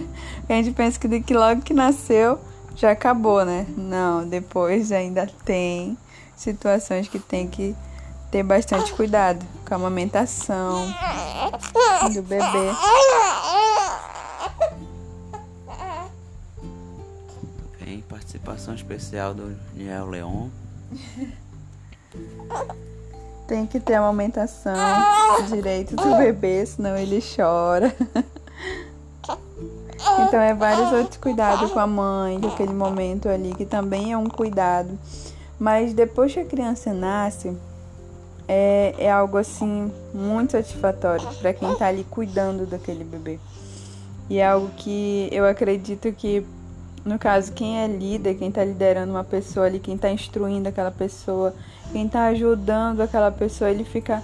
a 0.48 0.52
gente 0.54 0.70
pensa 0.70 0.98
que, 0.98 1.20
que 1.20 1.34
logo 1.34 1.60
que 1.60 1.74
nasceu 1.74 2.38
já 2.74 2.92
acabou, 2.92 3.44
né? 3.44 3.66
Não, 3.76 4.26
depois 4.26 4.90
ainda 4.92 5.28
tem 5.44 5.98
situações 6.34 7.06
que 7.06 7.18
tem 7.18 7.46
que 7.46 7.76
ter 8.32 8.42
bastante 8.42 8.92
cuidado 8.94 9.46
com 9.68 9.74
a 9.74 9.76
amamentação 9.76 10.86
do 12.14 12.22
bebê. 12.22 12.72
participação 18.08 18.74
especial 18.74 19.34
do 19.34 19.54
Niel 19.74 20.06
Leon. 20.06 20.48
Tem 23.46 23.66
que 23.66 23.78
ter 23.78 23.94
amamentação 23.94 24.74
direito 25.48 25.94
do 25.96 26.16
bebê, 26.16 26.64
senão 26.64 26.96
ele 26.96 27.22
chora. 27.22 27.94
Então 30.26 30.40
é 30.40 30.52
vários 30.52 30.92
outros 30.92 31.16
cuidados 31.18 31.70
com 31.70 31.78
a 31.78 31.86
mãe, 31.86 32.40
aquele 32.52 32.74
momento 32.74 33.28
ali, 33.28 33.54
que 33.54 33.64
também 33.64 34.12
é 34.12 34.18
um 34.18 34.28
cuidado. 34.28 34.98
Mas 35.60 35.94
depois 35.94 36.34
que 36.34 36.40
a 36.40 36.44
criança 36.44 36.92
nasce, 36.92 37.56
é, 38.48 38.94
é 38.98 39.10
algo 39.10 39.36
assim 39.36 39.90
muito 40.12 40.52
satisfatório 40.52 41.26
para 41.40 41.52
quem 41.52 41.72
está 41.72 41.86
ali 41.86 42.04
cuidando 42.04 42.66
daquele 42.66 43.04
bebê. 43.04 43.38
E 44.30 44.38
é 44.38 44.46
algo 44.46 44.70
que 44.76 45.28
eu 45.32 45.46
acredito 45.46 46.12
que 46.12 46.44
no 47.04 47.18
caso, 47.18 47.52
quem 47.52 47.80
é 47.80 47.86
líder, 47.88 48.36
quem 48.36 48.48
está 48.48 48.64
liderando 48.64 49.10
uma 49.10 49.24
pessoa 49.24 49.66
ali, 49.66 49.80
quem 49.80 49.96
está 49.96 50.10
instruindo 50.10 50.68
aquela 50.68 50.90
pessoa, 50.90 51.52
quem 51.90 52.06
está 52.06 52.26
ajudando 52.26 53.00
aquela 53.00 53.30
pessoa, 53.30 53.70
ele 53.70 53.84
fica. 53.84 54.22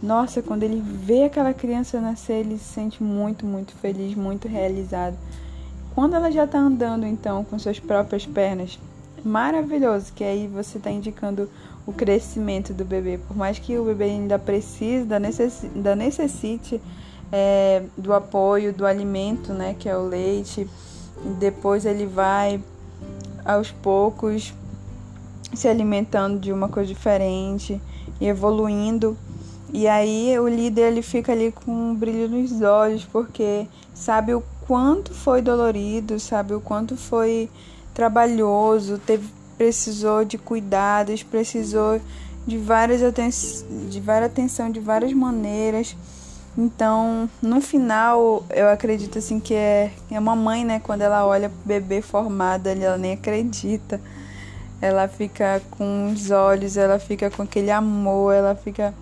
Nossa, 0.00 0.42
quando 0.42 0.62
ele 0.64 0.80
vê 0.80 1.24
aquela 1.24 1.52
criança 1.52 2.00
nascer, 2.00 2.34
ele 2.34 2.58
se 2.58 2.64
sente 2.64 3.02
muito, 3.02 3.44
muito 3.46 3.72
feliz, 3.74 4.16
muito 4.16 4.48
realizado. 4.48 5.16
Quando 5.94 6.14
ela 6.14 6.30
já 6.30 6.44
está 6.44 6.58
andando, 6.58 7.06
então, 7.06 7.44
com 7.44 7.58
suas 7.58 7.78
próprias 7.78 8.24
pernas, 8.24 8.78
maravilhoso, 9.24 10.12
que 10.12 10.24
aí 10.24 10.48
você 10.48 10.78
está 10.78 10.90
indicando 10.90 11.48
o 11.86 11.92
crescimento 11.92 12.72
do 12.72 12.84
bebê. 12.84 13.18
Por 13.18 13.36
mais 13.36 13.58
que 13.58 13.78
o 13.78 13.84
bebê 13.84 14.04
ainda 14.04 14.38
precise, 14.38 15.04
da, 15.04 15.18
necessi 15.18 15.66
da 15.68 15.96
necessite 15.96 16.80
é, 17.30 17.82
do 17.96 18.12
apoio, 18.12 18.72
do 18.72 18.86
alimento, 18.86 19.52
né, 19.52 19.74
que 19.78 19.88
é 19.88 19.96
o 19.96 20.06
leite 20.06 20.68
depois 21.38 21.84
ele 21.84 22.06
vai 22.06 22.62
aos 23.44 23.70
poucos 23.70 24.52
se 25.54 25.68
alimentando 25.68 26.38
de 26.38 26.52
uma 26.52 26.68
coisa 26.68 26.88
diferente 26.88 27.80
e 28.20 28.26
evoluindo. 28.26 29.16
E 29.72 29.86
aí 29.86 30.38
o 30.38 30.48
líder 30.48 30.92
ele 30.92 31.02
fica 31.02 31.32
ali 31.32 31.52
com 31.52 31.70
um 31.70 31.94
brilho 31.94 32.28
nos 32.28 32.60
olhos 32.62 33.04
porque 33.04 33.66
sabe 33.94 34.34
o 34.34 34.42
quanto 34.66 35.14
foi 35.14 35.42
dolorido, 35.42 36.18
sabe 36.18 36.54
o 36.54 36.60
quanto 36.60 36.96
foi 36.96 37.50
trabalhoso, 37.94 38.98
teve 38.98 39.28
precisou 39.62 40.24
de 40.24 40.36
cuidados, 40.36 41.22
precisou 41.22 42.00
de 42.44 42.58
várias 42.58 43.02
aten 43.02 43.30
de 43.88 44.00
várias 44.00 44.30
atenção 44.32 44.70
de 44.70 44.80
várias 44.80 45.12
maneiras 45.12 45.94
então, 46.56 47.30
no 47.40 47.62
final, 47.62 48.44
eu 48.50 48.68
acredito 48.68 49.18
assim 49.18 49.40
que 49.40 49.54
é, 49.54 49.90
é 50.10 50.18
uma 50.18 50.36
mãe, 50.36 50.64
né, 50.64 50.80
quando 50.80 51.00
ela 51.00 51.26
olha 51.26 51.48
o 51.48 51.66
bebê 51.66 52.02
formado, 52.02 52.66
ela 52.66 52.98
nem 52.98 53.12
acredita. 53.12 53.98
Ela 54.80 55.08
fica 55.08 55.62
com 55.70 56.12
os 56.12 56.30
olhos, 56.30 56.76
ela 56.76 56.98
fica 56.98 57.30
com 57.30 57.42
aquele 57.42 57.70
amor, 57.70 58.34
ela 58.34 58.54
fica 58.54 58.92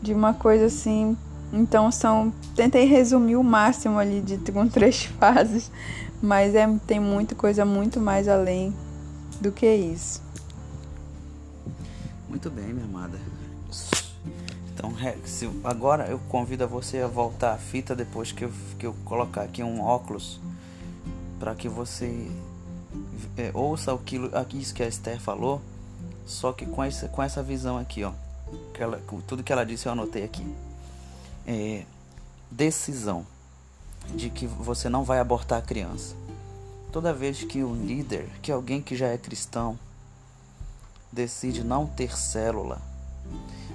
de 0.00 0.14
uma 0.14 0.32
coisa 0.32 0.66
assim. 0.66 1.16
Então 1.52 1.90
são, 1.90 2.32
tentei 2.54 2.84
resumir 2.84 3.34
o 3.34 3.42
máximo 3.42 3.98
ali 3.98 4.20
de 4.20 4.38
com 4.52 4.68
três 4.68 5.04
fases, 5.18 5.72
mas 6.22 6.54
é 6.54 6.68
tem 6.86 7.00
muita 7.00 7.34
coisa 7.34 7.64
muito 7.64 7.98
mais 7.98 8.28
além 8.28 8.72
do 9.42 9.50
que 9.50 9.66
isso. 9.66 10.22
Muito 12.28 12.48
bem, 12.48 12.72
minha 12.72 12.86
amada. 12.86 13.18
Então, 14.72 14.94
se, 15.24 15.50
agora 15.64 16.06
eu 16.06 16.18
convido 16.28 16.64
a 16.64 16.66
você 16.66 17.00
a 17.00 17.06
voltar 17.06 17.52
a 17.52 17.58
fita 17.58 17.94
depois 17.94 18.32
que 18.32 18.44
eu, 18.44 18.52
que 18.78 18.86
eu 18.86 18.94
colocar 19.04 19.42
aqui 19.42 19.62
um 19.62 19.82
óculos 19.82 20.40
para 21.38 21.54
que 21.54 21.68
você 21.68 22.30
é, 23.36 23.50
ouça 23.52 23.92
aquilo, 23.92 24.30
isso 24.54 24.72
que 24.72 24.82
a 24.82 24.88
Esther 24.88 25.20
falou, 25.20 25.60
só 26.24 26.52
que 26.52 26.64
com 26.64 26.82
essa, 26.82 27.08
com 27.08 27.22
essa 27.22 27.42
visão 27.42 27.76
aqui, 27.76 28.04
ó. 28.04 28.12
Que 28.72 28.82
ela, 28.82 29.00
tudo 29.26 29.42
que 29.42 29.52
ela 29.52 29.64
disse 29.64 29.86
eu 29.86 29.92
anotei 29.92 30.24
aqui. 30.24 30.46
É, 31.46 31.84
decisão 32.50 33.26
de 34.14 34.30
que 34.30 34.46
você 34.46 34.88
não 34.88 35.04
vai 35.04 35.18
abortar 35.18 35.58
a 35.58 35.62
criança. 35.62 36.14
Toda 36.92 37.14
vez 37.14 37.42
que 37.42 37.64
um 37.64 37.74
líder, 37.74 38.28
que 38.42 38.52
alguém 38.52 38.82
que 38.82 38.94
já 38.94 39.06
é 39.06 39.16
cristão, 39.16 39.78
decide 41.10 41.64
não 41.64 41.86
ter 41.86 42.14
célula, 42.14 42.82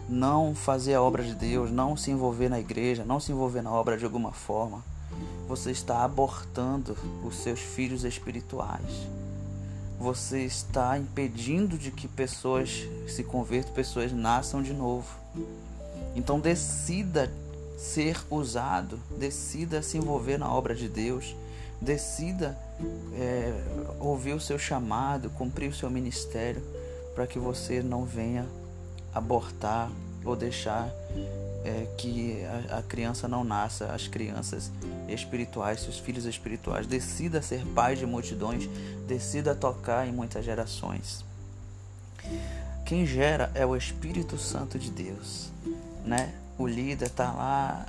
não 0.08 0.54
fazer 0.54 0.94
a 0.94 1.02
obra 1.02 1.24
de 1.24 1.34
Deus, 1.34 1.72
não 1.72 1.98
se 1.98 2.12
envolver 2.12 2.48
na 2.48 2.60
igreja, 2.60 3.04
não 3.04 3.20
se 3.20 3.32
envolver 3.32 3.64
na 3.64 3.72
obra 3.72 3.98
de 3.98 4.06
alguma 4.06 4.32
forma, 4.32 4.84
você 5.48 5.72
está 5.72 6.04
abortando 6.04 6.96
os 7.26 7.38
seus 7.38 7.60
filhos 7.60 8.04
espirituais. 8.04 9.08
Você 10.00 10.44
está 10.44 10.96
impedindo 10.96 11.76
de 11.76 11.90
que 11.90 12.08
pessoas 12.08 12.84
se 13.08 13.24
convertam, 13.24 13.74
pessoas 13.74 14.12
nasçam 14.12 14.62
de 14.62 14.74
novo. 14.74 15.10
Então 16.16 16.40
decida 16.40 17.34
ser 17.80 18.20
usado, 18.30 19.00
decida 19.18 19.82
se 19.82 19.98
envolver 19.98 20.38
na 20.38 20.54
obra 20.54 20.76
de 20.76 20.88
Deus, 20.88 21.36
decida 21.82 22.58
é, 23.14 23.54
ouvir 24.00 24.34
o 24.34 24.40
seu 24.40 24.58
chamado, 24.58 25.30
cumprir 25.32 25.70
o 25.70 25.74
seu 25.74 25.90
ministério, 25.90 26.64
para 27.16 27.26
que 27.26 27.40
você 27.40 27.82
não 27.82 28.06
venha 28.06 28.46
abortar 29.14 29.90
ou 30.24 30.36
deixar 30.36 30.92
é, 31.64 31.88
que 31.98 32.44
a, 32.46 32.78
a, 32.78 32.84
criança 32.84 33.28
não 33.28 33.44
nasça, 33.44 33.92
as 33.92 34.08
crianças 34.08 34.72
espirituais, 35.08 35.82
seus 35.82 35.98
filhos 35.98 36.26
espirituais. 36.26 36.86
Decida 36.86 37.42
ser 37.42 37.66
pai 37.68 37.96
de 37.96 38.06
multidões, 38.06 38.70
decida 39.08 39.56
tocar 39.56 40.08
em 40.08 40.12
muitas 40.12 40.46
gerações. 40.46 41.26
Quem 42.86 43.06
gera 43.06 43.52
é 43.54 43.66
o 43.66 43.76
Espírito 43.76 44.38
Santo 44.38 44.80
de 44.80 44.90
Deus, 44.90 45.52
né? 46.06 46.34
O 46.58 46.66
líder 46.66 47.08
está 47.08 47.32
lá 47.32 47.86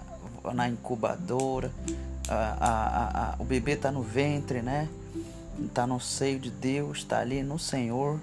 na 0.55 0.69
incubadora, 0.69 1.71
a, 2.29 2.35
a, 2.35 3.31
a, 3.33 3.35
o 3.39 3.45
bebê 3.45 3.73
está 3.73 3.91
no 3.91 4.03
ventre, 4.03 4.63
né? 4.63 4.89
Está 5.59 5.87
no 5.87 5.99
seio 6.01 6.39
de 6.39 6.51
Deus, 6.51 6.99
está 6.99 7.21
ali 7.21 7.43
no 7.43 7.59
Senhor. 7.59 8.19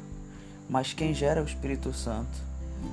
Mas 0.70 0.94
quem 0.94 1.14
gera 1.14 1.40
é 1.40 1.44
o 1.44 1.46
Espírito 1.46 1.94
Santo. 1.94 2.46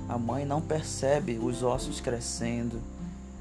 A 0.08 0.18
mãe 0.18 0.44
não 0.44 0.60
percebe 0.60 1.38
os 1.38 1.62
ossos 1.62 2.00
crescendo, 2.00 2.80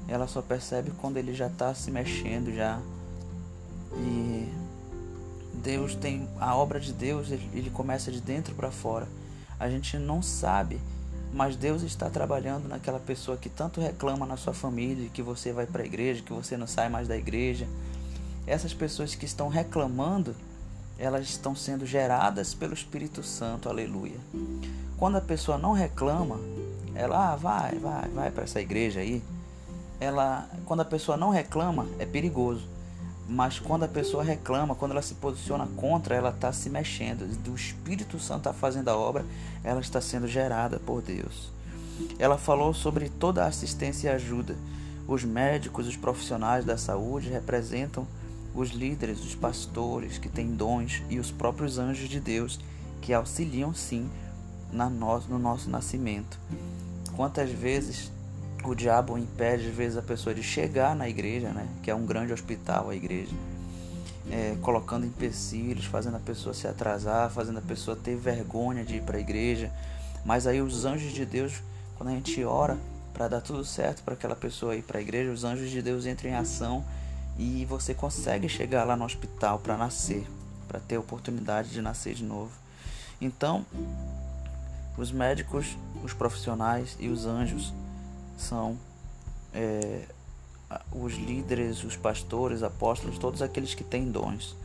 ela 0.08 0.26
só 0.26 0.42
percebe 0.42 0.90
quando 1.00 1.16
ele 1.16 1.34
já 1.34 1.46
está 1.46 1.74
se 1.74 1.90
mexendo 1.90 2.54
já. 2.54 2.80
E 3.96 4.52
Deus 5.54 5.94
tem 5.94 6.28
a 6.40 6.56
obra 6.56 6.80
de 6.80 6.92
Deus, 6.92 7.30
ele 7.30 7.70
começa 7.70 8.10
de 8.10 8.20
dentro 8.20 8.54
para 8.54 8.70
fora. 8.70 9.06
A 9.58 9.68
gente 9.68 9.96
não 9.98 10.22
sabe, 10.22 10.80
mas 11.32 11.56
Deus 11.56 11.82
está 11.82 12.10
trabalhando 12.10 12.68
naquela 12.68 13.00
pessoa 13.00 13.36
que 13.36 13.48
tanto 13.48 13.80
reclama 13.80 14.26
na 14.26 14.36
sua 14.36 14.52
família, 14.52 15.08
que 15.08 15.22
você 15.22 15.52
vai 15.52 15.66
para 15.66 15.82
a 15.82 15.86
igreja, 15.86 16.22
que 16.22 16.32
você 16.32 16.56
não 16.56 16.66
sai 16.66 16.88
mais 16.88 17.08
da 17.08 17.16
igreja. 17.16 17.66
Essas 18.46 18.74
pessoas 18.74 19.14
que 19.14 19.24
estão 19.24 19.48
reclamando, 19.48 20.36
elas 20.98 21.28
estão 21.28 21.56
sendo 21.56 21.86
geradas 21.86 22.52
pelo 22.52 22.74
Espírito 22.74 23.22
Santo, 23.22 23.68
aleluia. 23.68 24.18
Quando 24.98 25.16
a 25.16 25.20
pessoa 25.22 25.56
não 25.56 25.72
reclama, 25.72 26.38
ela 26.94 27.32
ah, 27.32 27.36
vai, 27.36 27.78
vai, 27.78 28.08
vai 28.08 28.30
para 28.30 28.44
essa 28.44 28.60
igreja 28.60 29.00
aí. 29.00 29.22
Ela, 29.98 30.48
quando 30.66 30.80
a 30.80 30.84
pessoa 30.84 31.16
não 31.16 31.30
reclama, 31.30 31.86
é 31.98 32.04
perigoso. 32.04 32.68
Mas 33.32 33.58
quando 33.58 33.84
a 33.84 33.88
pessoa 33.88 34.22
reclama, 34.22 34.74
quando 34.74 34.90
ela 34.90 35.00
se 35.00 35.14
posiciona 35.14 35.66
contra, 35.74 36.14
ela 36.14 36.28
está 36.28 36.52
se 36.52 36.68
mexendo. 36.68 37.26
O 37.48 37.54
Espírito 37.54 38.18
Santo 38.18 38.40
está 38.40 38.52
fazendo 38.52 38.88
a 38.88 38.96
obra, 38.96 39.24
ela 39.64 39.80
está 39.80 40.02
sendo 40.02 40.28
gerada 40.28 40.78
por 40.78 41.00
Deus. 41.00 41.50
Ela 42.18 42.36
falou 42.36 42.74
sobre 42.74 43.08
toda 43.08 43.42
a 43.42 43.46
assistência 43.46 44.08
e 44.08 44.14
ajuda. 44.14 44.54
Os 45.08 45.24
médicos, 45.24 45.88
os 45.88 45.96
profissionais 45.96 46.66
da 46.66 46.76
saúde 46.76 47.30
representam 47.30 48.06
os 48.54 48.68
líderes, 48.68 49.24
os 49.24 49.34
pastores 49.34 50.18
que 50.18 50.28
têm 50.28 50.54
dons 50.54 51.02
e 51.08 51.18
os 51.18 51.30
próprios 51.30 51.78
anjos 51.78 52.10
de 52.10 52.20
Deus 52.20 52.60
que 53.00 53.14
auxiliam 53.14 53.72
sim 53.72 54.10
no 54.70 55.38
nosso 55.38 55.70
nascimento. 55.70 56.38
Quantas 57.16 57.50
vezes 57.50 58.12
o 58.64 58.74
diabo 58.74 59.18
impede 59.18 59.68
às 59.68 59.74
vezes 59.74 59.98
a 59.98 60.02
pessoa 60.02 60.34
de 60.34 60.42
chegar 60.42 60.94
na 60.94 61.08
igreja, 61.08 61.50
né? 61.50 61.66
Que 61.82 61.90
é 61.90 61.94
um 61.94 62.06
grande 62.06 62.32
hospital 62.32 62.90
a 62.90 62.94
igreja, 62.94 63.34
é, 64.30 64.56
colocando 64.62 65.04
empecilhos, 65.06 65.84
fazendo 65.84 66.16
a 66.16 66.20
pessoa 66.20 66.54
se 66.54 66.66
atrasar, 66.66 67.30
fazendo 67.30 67.58
a 67.58 67.62
pessoa 67.62 67.96
ter 67.96 68.16
vergonha 68.16 68.84
de 68.84 68.96
ir 68.96 69.02
para 69.02 69.16
a 69.16 69.20
igreja. 69.20 69.70
Mas 70.24 70.46
aí 70.46 70.62
os 70.62 70.84
anjos 70.84 71.12
de 71.12 71.26
Deus, 71.26 71.62
quando 71.96 72.10
a 72.10 72.12
gente 72.12 72.42
ora 72.44 72.78
para 73.12 73.28
dar 73.28 73.40
tudo 73.40 73.64
certo 73.64 74.02
para 74.02 74.14
aquela 74.14 74.36
pessoa 74.36 74.74
ir 74.76 74.82
para 74.82 74.98
a 74.98 75.02
igreja, 75.02 75.30
os 75.30 75.44
anjos 75.44 75.70
de 75.70 75.82
Deus 75.82 76.06
entram 76.06 76.30
em 76.30 76.34
ação 76.34 76.84
e 77.38 77.64
você 77.66 77.94
consegue 77.94 78.48
chegar 78.48 78.84
lá 78.84 78.96
no 78.96 79.04
hospital 79.04 79.58
para 79.58 79.76
nascer, 79.76 80.26
para 80.68 80.80
ter 80.80 80.96
a 80.96 81.00
oportunidade 81.00 81.70
de 81.70 81.82
nascer 81.82 82.14
de 82.14 82.24
novo. 82.24 82.52
Então, 83.20 83.66
os 84.96 85.10
médicos, 85.10 85.76
os 86.02 86.12
profissionais 86.12 86.96
e 87.00 87.08
os 87.08 87.26
anjos 87.26 87.72
são 88.42 88.76
é, 89.54 90.02
os 90.92 91.14
líderes, 91.14 91.84
os 91.84 91.96
pastores, 91.96 92.62
apóstolos, 92.62 93.18
todos 93.18 93.42
aqueles 93.42 93.74
que 93.74 93.84
têm 93.84 94.10
dons. 94.10 94.56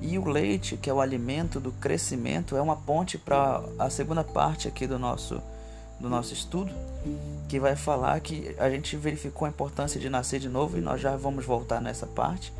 E 0.00 0.18
o 0.18 0.28
leite, 0.28 0.76
que 0.76 0.90
é 0.90 0.92
o 0.92 1.00
alimento 1.00 1.58
do 1.58 1.72
crescimento, 1.72 2.56
é 2.56 2.60
uma 2.60 2.76
ponte 2.76 3.16
para 3.16 3.62
a 3.78 3.88
segunda 3.88 4.22
parte 4.22 4.68
aqui 4.68 4.86
do 4.86 4.98
nosso, 4.98 5.40
do 5.98 6.08
nosso 6.08 6.34
estudo, 6.34 6.70
que 7.48 7.58
vai 7.58 7.74
falar 7.74 8.20
que 8.20 8.54
a 8.58 8.68
gente 8.68 8.96
verificou 8.96 9.46
a 9.46 9.48
importância 9.48 9.98
de 9.98 10.10
nascer 10.10 10.38
de 10.38 10.48
novo 10.48 10.76
e 10.76 10.80
nós 10.80 11.00
já 11.00 11.16
vamos 11.16 11.44
voltar 11.44 11.80
nessa 11.80 12.06
parte. 12.06 12.52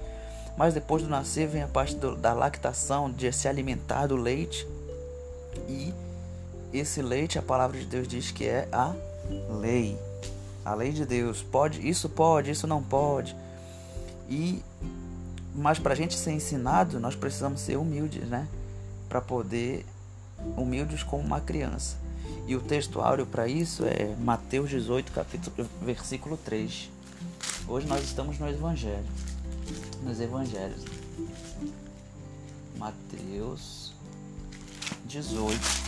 Mas 0.57 0.73
depois 0.73 1.03
do 1.03 1.09
nascer 1.09 1.47
vem 1.47 1.63
a 1.63 1.69
parte 1.69 1.95
do, 1.97 2.17
da 2.17 2.33
lactação, 2.33 3.11
de 3.11 3.31
se 3.31 3.47
alimentar 3.47 4.07
do 4.07 4.17
leite. 4.17 4.67
E 5.69 5.93
esse 6.73 7.03
leite, 7.03 7.39
a 7.39 7.43
palavra 7.43 7.79
de 7.79 7.85
Deus 7.85 8.09
diz 8.09 8.31
que 8.31 8.47
é 8.47 8.67
a 8.73 8.95
lei. 9.61 9.99
A 10.66 10.75
lei 10.75 10.90
de 10.90 11.06
Deus. 11.06 11.42
Pode, 11.42 11.88
isso 11.88 12.08
pode, 12.08 12.50
isso 12.50 12.66
não 12.66 12.82
pode. 12.82 13.37
E 14.28 14.61
mas 15.54 15.78
para 15.78 15.92
a 15.92 15.96
gente 15.96 16.16
ser 16.16 16.32
ensinado, 16.32 16.99
nós 16.99 17.14
precisamos 17.14 17.61
ser 17.61 17.76
humildes, 17.78 18.28
né? 18.28 18.49
Para 19.08 19.20
poder 19.20 19.87
humildes 20.56 21.04
como 21.04 21.23
uma 21.23 21.40
criança. 21.40 21.96
E 22.49 22.56
o 22.56 22.61
texto 22.61 23.00
áureo 23.00 23.25
para 23.25 23.46
isso 23.46 23.85
é 23.85 24.14
Mateus 24.18 24.68
18, 24.68 25.12
capítulo, 25.12 25.68
versículo 25.80 26.37
3. 26.37 26.90
Hoje 27.68 27.87
nós 27.87 28.02
estamos 28.02 28.37
no 28.40 28.49
Evangelho. 28.49 29.06
Nos 30.02 30.20
Evangelhos. 30.20 30.85
Mateus 32.76 33.92
18. 35.07 35.86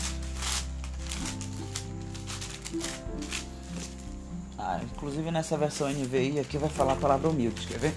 Ah, 4.59 4.81
inclusive 4.83 5.31
nessa 5.31 5.57
versão 5.57 5.89
NVI 5.89 6.41
aqui 6.41 6.59
vai 6.59 6.69
falar 6.69 6.95
a 6.95 6.97
palavra 6.97 7.31
humilde, 7.31 7.67
quer 7.67 7.79
ver? 7.79 7.95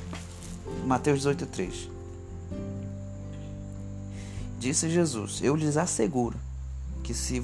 Mateus 0.85 1.19
18, 1.19 1.45
3. 1.47 1.89
Disse 4.59 4.89
Jesus: 4.89 5.41
Eu 5.41 5.55
lhes 5.55 5.75
asseguro 5.75 6.37
que 7.03 7.13
se 7.13 7.43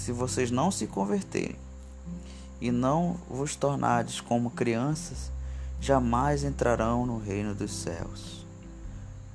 se 0.00 0.12
vocês 0.12 0.50
não 0.50 0.70
se 0.70 0.86
converterem 0.86 1.56
e 2.60 2.72
não 2.72 3.16
vos 3.28 3.54
tornardes 3.54 4.20
como 4.20 4.50
crianças, 4.50 5.30
jamais 5.80 6.42
entrarão 6.42 7.04
no 7.04 7.18
reino 7.18 7.54
dos 7.54 7.70
céus. 7.70 8.44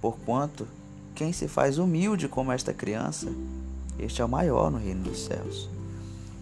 Porquanto, 0.01 0.67
quem 1.13 1.31
se 1.31 1.47
faz 1.47 1.77
humilde 1.77 2.27
como 2.27 2.51
esta 2.51 2.73
criança, 2.73 3.31
este 3.97 4.21
é 4.21 4.25
o 4.25 4.29
maior 4.29 4.71
no 4.71 4.79
reino 4.79 5.03
dos 5.03 5.23
céus. 5.23 5.69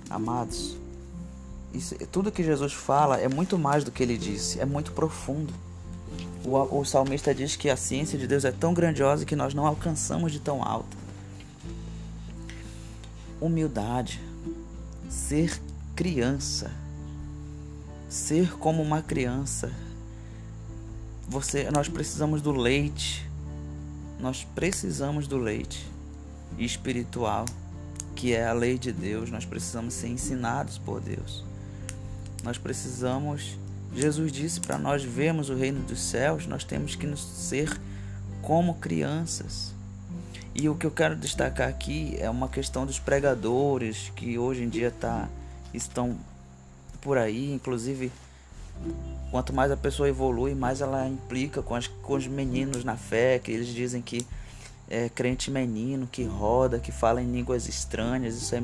Amados, 0.10 0.78
isso, 1.74 1.96
tudo 2.12 2.32
que 2.32 2.44
Jesus 2.44 2.74
fala 2.74 3.20
é 3.20 3.28
muito 3.28 3.58
mais 3.58 3.84
do 3.84 3.92
que 3.92 4.04
ele 4.04 4.18
disse, 4.18 4.60
é 4.60 4.66
muito 4.66 4.92
profundo. 4.92 5.54
O, 6.46 6.80
o 6.80 6.86
salmista 6.86 7.34
diz 7.34 7.56
que 7.56 7.70
a 7.70 7.78
ciência 7.78 8.18
de 8.18 8.28
Deus 8.28 8.46
é 8.46 8.52
tão 8.52 8.74
grandiosa 8.74 9.26
que 9.26 9.36
nós 9.36 9.54
não 9.54 9.66
alcançamos 9.66 10.32
de 10.32 10.40
tão 10.40 10.64
alto 10.64 11.04
humildade, 13.44 14.22
ser 15.10 15.62
criança, 15.96 16.72
ser 18.08 18.54
como 18.58 18.82
uma 18.82 19.02
criança. 19.02 19.70
Você, 21.28 21.70
nós 21.70 21.90
precisamos 21.90 22.42
do 22.42 22.52
leite. 22.52 23.30
Nós 24.20 24.48
precisamos 24.56 25.28
do 25.28 25.38
leite 25.38 25.86
espiritual, 26.58 27.44
que 28.16 28.34
é 28.34 28.48
a 28.48 28.54
lei 28.54 28.78
de 28.78 28.94
Deus. 28.94 29.30
Nós 29.30 29.44
precisamos 29.44 29.94
ser 29.94 30.08
ensinados 30.08 30.78
por 30.78 31.02
Deus. 31.02 31.44
Nós 32.44 32.58
precisamos 32.58 33.58
Jesus 33.96 34.32
disse 34.32 34.60
para 34.60 34.78
nós 34.78 35.04
vermos 35.04 35.50
o 35.50 35.56
reino 35.56 35.82
dos 35.82 36.02
céus, 36.02 36.48
nós 36.48 36.64
temos 36.64 36.96
que 36.96 37.06
nos 37.06 37.24
ser 37.24 37.80
como 38.42 38.76
crianças. 38.76 39.72
E 40.56 40.68
o 40.68 40.76
que 40.76 40.86
eu 40.86 40.92
quero 40.92 41.16
destacar 41.16 41.70
aqui 41.70 42.16
é 42.20 42.30
uma 42.30 42.50
questão 42.50 42.86
dos 42.86 43.00
pregadores 43.00 44.12
que 44.16 44.38
hoje 44.38 44.64
em 44.64 44.70
dia 44.70 44.92
tá, 44.92 45.30
estão 45.74 46.18
por 47.02 47.18
aí, 47.18 47.52
inclusive 47.54 48.12
quanto 49.30 49.54
mais 49.54 49.72
a 49.72 49.78
pessoa 49.78 50.10
evolui, 50.10 50.56
mais 50.56 50.82
ela 50.82 51.08
implica 51.08 51.62
com, 51.62 51.76
as, 51.76 51.88
com 51.88 52.14
os 52.14 52.26
meninos 52.26 52.84
na 52.84 52.98
fé, 52.98 53.38
que 53.38 53.52
eles 53.52 53.68
dizem 53.68 54.02
que 54.02 54.26
é 54.90 55.08
crente 55.08 55.52
menino, 55.52 56.08
que 56.08 56.24
roda, 56.24 56.80
que 56.80 56.92
fala 56.92 57.22
em 57.22 57.32
línguas 57.32 57.68
estranhas. 57.68 58.36
Isso 58.36 58.56
é, 58.56 58.64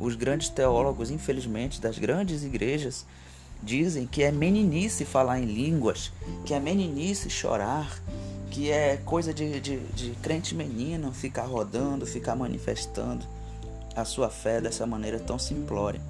os 0.00 0.16
grandes 0.16 0.48
teólogos, 0.48 1.10
infelizmente, 1.10 1.80
das 1.80 1.98
grandes 1.98 2.42
igrejas, 2.42 3.04
dizem 3.62 4.06
que 4.06 4.22
é 4.22 4.32
meninice 4.32 5.04
falar 5.04 5.38
em 5.38 5.44
línguas, 5.44 6.10
que 6.46 6.54
é 6.54 6.58
meninice 6.58 7.28
chorar, 7.28 8.02
que 8.50 8.70
é 8.70 8.96
coisa 8.96 9.34
de, 9.34 9.60
de, 9.60 9.78
de 9.78 10.10
crente 10.22 10.54
menino 10.54 11.12
ficar 11.12 11.44
rodando, 11.44 12.06
ficar 12.06 12.34
manifestando 12.34 13.26
a 13.94 14.04
sua 14.04 14.30
fé 14.30 14.60
dessa 14.60 14.86
maneira 14.86 15.20
tão 15.20 15.38
simplória. 15.38 16.00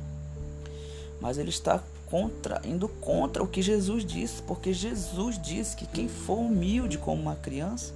Mas 1.20 1.36
ele 1.36 1.50
está 1.50 1.82
contra, 2.06 2.60
indo 2.64 2.88
contra 2.88 3.42
o 3.42 3.46
que 3.46 3.60
Jesus 3.60 4.04
disse, 4.04 4.40
porque 4.42 4.72
Jesus 4.72 5.40
disse 5.40 5.76
que 5.76 5.86
quem 5.86 6.08
for 6.08 6.38
humilde 6.38 6.96
como 6.96 7.20
uma 7.20 7.36
criança, 7.36 7.92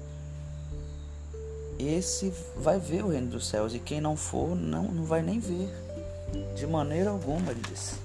esse 1.79 2.33
vai 2.57 2.79
ver 2.79 3.05
o 3.05 3.09
reino 3.09 3.29
dos 3.29 3.47
céus, 3.47 3.75
e 3.75 3.79
quem 3.79 4.01
não 4.01 4.17
for, 4.17 4.55
não, 4.57 4.85
não 4.85 5.05
vai 5.05 5.23
nem 5.23 5.39
ver. 5.39 5.84
De 6.55 6.67
maneira 6.67 7.11
alguma, 7.11 7.51
ele 7.51 7.63
disse. 7.71 7.97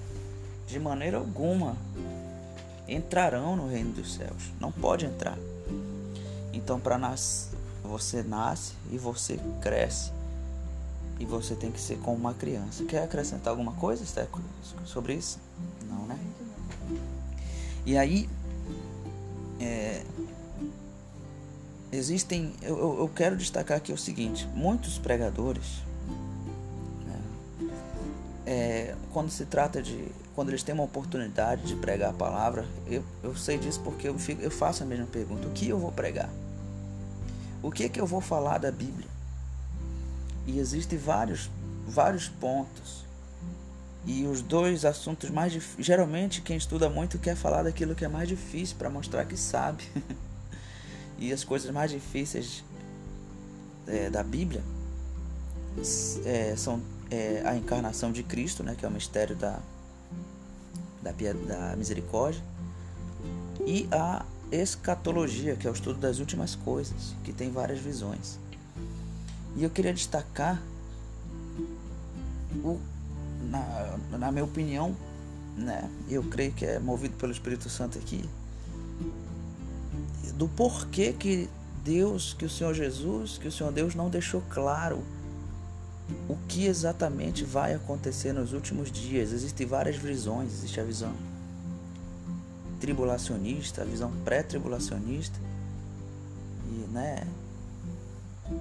De 0.66 0.78
maneira 0.78 1.18
alguma 1.18 1.76
entrarão 2.88 3.56
no 3.56 3.68
reino 3.68 3.92
dos 3.92 4.14
céus. 4.14 4.50
Não 4.60 4.72
pode 4.72 5.06
entrar. 5.06 5.38
Então, 6.52 6.80
para 6.80 6.98
você 7.82 8.22
nasce 8.22 8.74
e 8.90 8.98
você 8.98 9.38
cresce. 9.60 10.12
E 11.18 11.24
você 11.24 11.54
tem 11.54 11.70
que 11.70 11.80
ser 11.80 11.98
como 11.98 12.16
uma 12.16 12.34
criança. 12.34 12.84
Quer 12.84 13.04
acrescentar 13.04 13.50
alguma 13.50 13.72
coisa, 13.72 14.04
Steco, 14.04 14.40
sobre 14.84 15.14
isso? 15.14 15.38
Não, 15.88 16.06
né? 16.06 16.18
E 17.84 17.96
aí, 17.96 18.28
é, 19.60 20.02
existem. 21.92 22.54
Eu, 22.62 23.00
eu, 23.00 23.10
quero 23.14 23.36
destacar 23.36 23.76
aqui 23.76 23.92
o 23.92 23.98
seguinte: 23.98 24.46
muitos 24.54 24.98
pregadores, 24.98 25.82
é, 28.50 28.96
quando 29.12 29.30
se 29.30 29.46
trata 29.46 29.80
de. 29.80 30.08
Quando 30.34 30.48
eles 30.48 30.64
têm 30.64 30.74
uma 30.74 30.82
oportunidade 30.82 31.62
de 31.68 31.76
pregar 31.76 32.10
a 32.10 32.12
palavra, 32.12 32.66
eu, 32.88 33.04
eu 33.22 33.36
sei 33.36 33.56
disso 33.56 33.80
porque 33.84 34.08
eu, 34.08 34.18
fico, 34.18 34.42
eu 34.42 34.50
faço 34.50 34.82
a 34.82 34.86
mesma 34.86 35.06
pergunta: 35.06 35.46
o 35.46 35.52
que 35.52 35.68
eu 35.68 35.78
vou 35.78 35.92
pregar? 35.92 36.28
O 37.62 37.70
que 37.70 37.84
é 37.84 37.88
que 37.88 38.00
eu 38.00 38.06
vou 38.06 38.20
falar 38.20 38.58
da 38.58 38.72
Bíblia? 38.72 39.08
E 40.48 40.58
existem 40.58 40.98
vários, 40.98 41.48
vários 41.86 42.28
pontos. 42.28 43.04
E 44.04 44.26
os 44.26 44.42
dois 44.42 44.84
assuntos 44.84 45.30
mais. 45.30 45.56
Geralmente, 45.78 46.40
quem 46.40 46.56
estuda 46.56 46.90
muito 46.90 47.20
quer 47.20 47.36
falar 47.36 47.62
daquilo 47.62 47.94
que 47.94 48.04
é 48.04 48.08
mais 48.08 48.28
difícil 48.28 48.74
para 48.76 48.90
mostrar 48.90 49.26
que 49.26 49.36
sabe. 49.36 49.84
e 51.18 51.32
as 51.32 51.44
coisas 51.44 51.70
mais 51.70 51.92
difíceis 51.92 52.64
é, 53.86 54.10
da 54.10 54.24
Bíblia 54.24 54.62
é, 56.24 56.56
são 56.56 56.82
é, 57.10 57.42
a 57.44 57.56
encarnação 57.56 58.12
de 58.12 58.22
Cristo, 58.22 58.62
né, 58.62 58.74
que 58.78 58.84
é 58.84 58.88
o 58.88 58.92
mistério 58.92 59.34
da, 59.34 59.58
da, 61.02 61.12
da 61.46 61.76
misericórdia, 61.76 62.42
e 63.66 63.88
a 63.90 64.24
escatologia, 64.52 65.56
que 65.56 65.66
é 65.66 65.70
o 65.70 65.74
estudo 65.74 65.98
das 65.98 66.18
últimas 66.18 66.54
coisas, 66.54 67.14
que 67.24 67.32
tem 67.32 67.50
várias 67.50 67.80
visões. 67.80 68.38
E 69.56 69.64
eu 69.64 69.70
queria 69.70 69.92
destacar, 69.92 70.62
o, 72.64 72.78
na, 73.50 73.98
na 74.18 74.32
minha 74.32 74.44
opinião, 74.44 74.96
né, 75.56 75.90
eu 76.08 76.22
creio 76.22 76.52
que 76.52 76.64
é 76.64 76.78
movido 76.78 77.16
pelo 77.16 77.32
Espírito 77.32 77.68
Santo 77.68 77.98
aqui, 77.98 78.24
do 80.34 80.48
porquê 80.48 81.12
que 81.12 81.50
Deus, 81.84 82.34
que 82.34 82.44
o 82.44 82.50
Senhor 82.50 82.72
Jesus, 82.72 83.36
que 83.36 83.48
o 83.48 83.52
Senhor 83.52 83.72
Deus 83.72 83.94
não 83.94 84.08
deixou 84.08 84.42
claro 84.48 85.02
o 86.28 86.36
que 86.48 86.66
exatamente 86.66 87.44
vai 87.44 87.74
acontecer 87.74 88.32
nos 88.32 88.52
últimos 88.52 88.90
dias. 88.90 89.32
Existem 89.32 89.66
várias 89.66 89.96
visões, 89.96 90.52
existe 90.52 90.80
a 90.80 90.84
visão 90.84 91.12
tribulacionista, 92.80 93.82
a 93.82 93.84
visão 93.84 94.10
pré-tribulacionista 94.24 95.38
e, 96.66 96.88
né, 96.92 97.26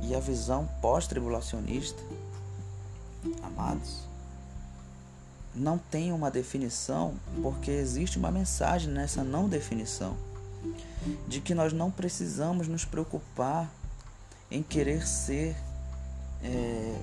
e 0.03 0.13
a 0.13 0.19
visão 0.19 0.69
pós-tribulacionista. 0.81 2.01
Amados, 3.41 4.07
não 5.55 5.77
tem 5.77 6.11
uma 6.11 6.29
definição 6.29 7.13
porque 7.41 7.71
existe 7.71 8.17
uma 8.17 8.31
mensagem 8.31 8.91
nessa 8.91 9.23
não 9.23 9.47
definição 9.49 10.15
de 11.27 11.41
que 11.41 11.55
nós 11.55 11.73
não 11.73 11.89
precisamos 11.89 12.67
nos 12.67 12.85
preocupar 12.85 13.69
em 14.51 14.61
querer 14.61 15.07
ser 15.07 15.55
é, 16.43 16.95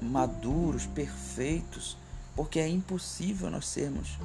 maduros, 0.00 0.86
perfeitos, 0.86 1.96
porque 2.34 2.58
é 2.58 2.68
impossível 2.68 3.50
nós 3.50 3.66
sermos 3.66 4.18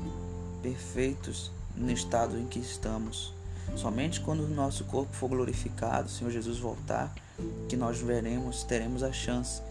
perfeitos 0.62 1.52
no 1.76 1.92
estado 1.92 2.38
em 2.38 2.46
que 2.46 2.60
estamos. 2.60 3.34
Somente 3.76 4.22
quando 4.22 4.42
o 4.42 4.48
nosso 4.48 4.86
corpo 4.86 5.14
for 5.14 5.30
glorificado, 5.30 6.08
o 6.08 6.10
Senhor 6.10 6.32
Jesus 6.32 6.60
voltar, 6.60 7.14
que 7.68 7.76
nós 7.76 8.00
veremos, 8.00 8.64
teremos 8.64 9.04
a 9.04 9.12
chance 9.12 9.62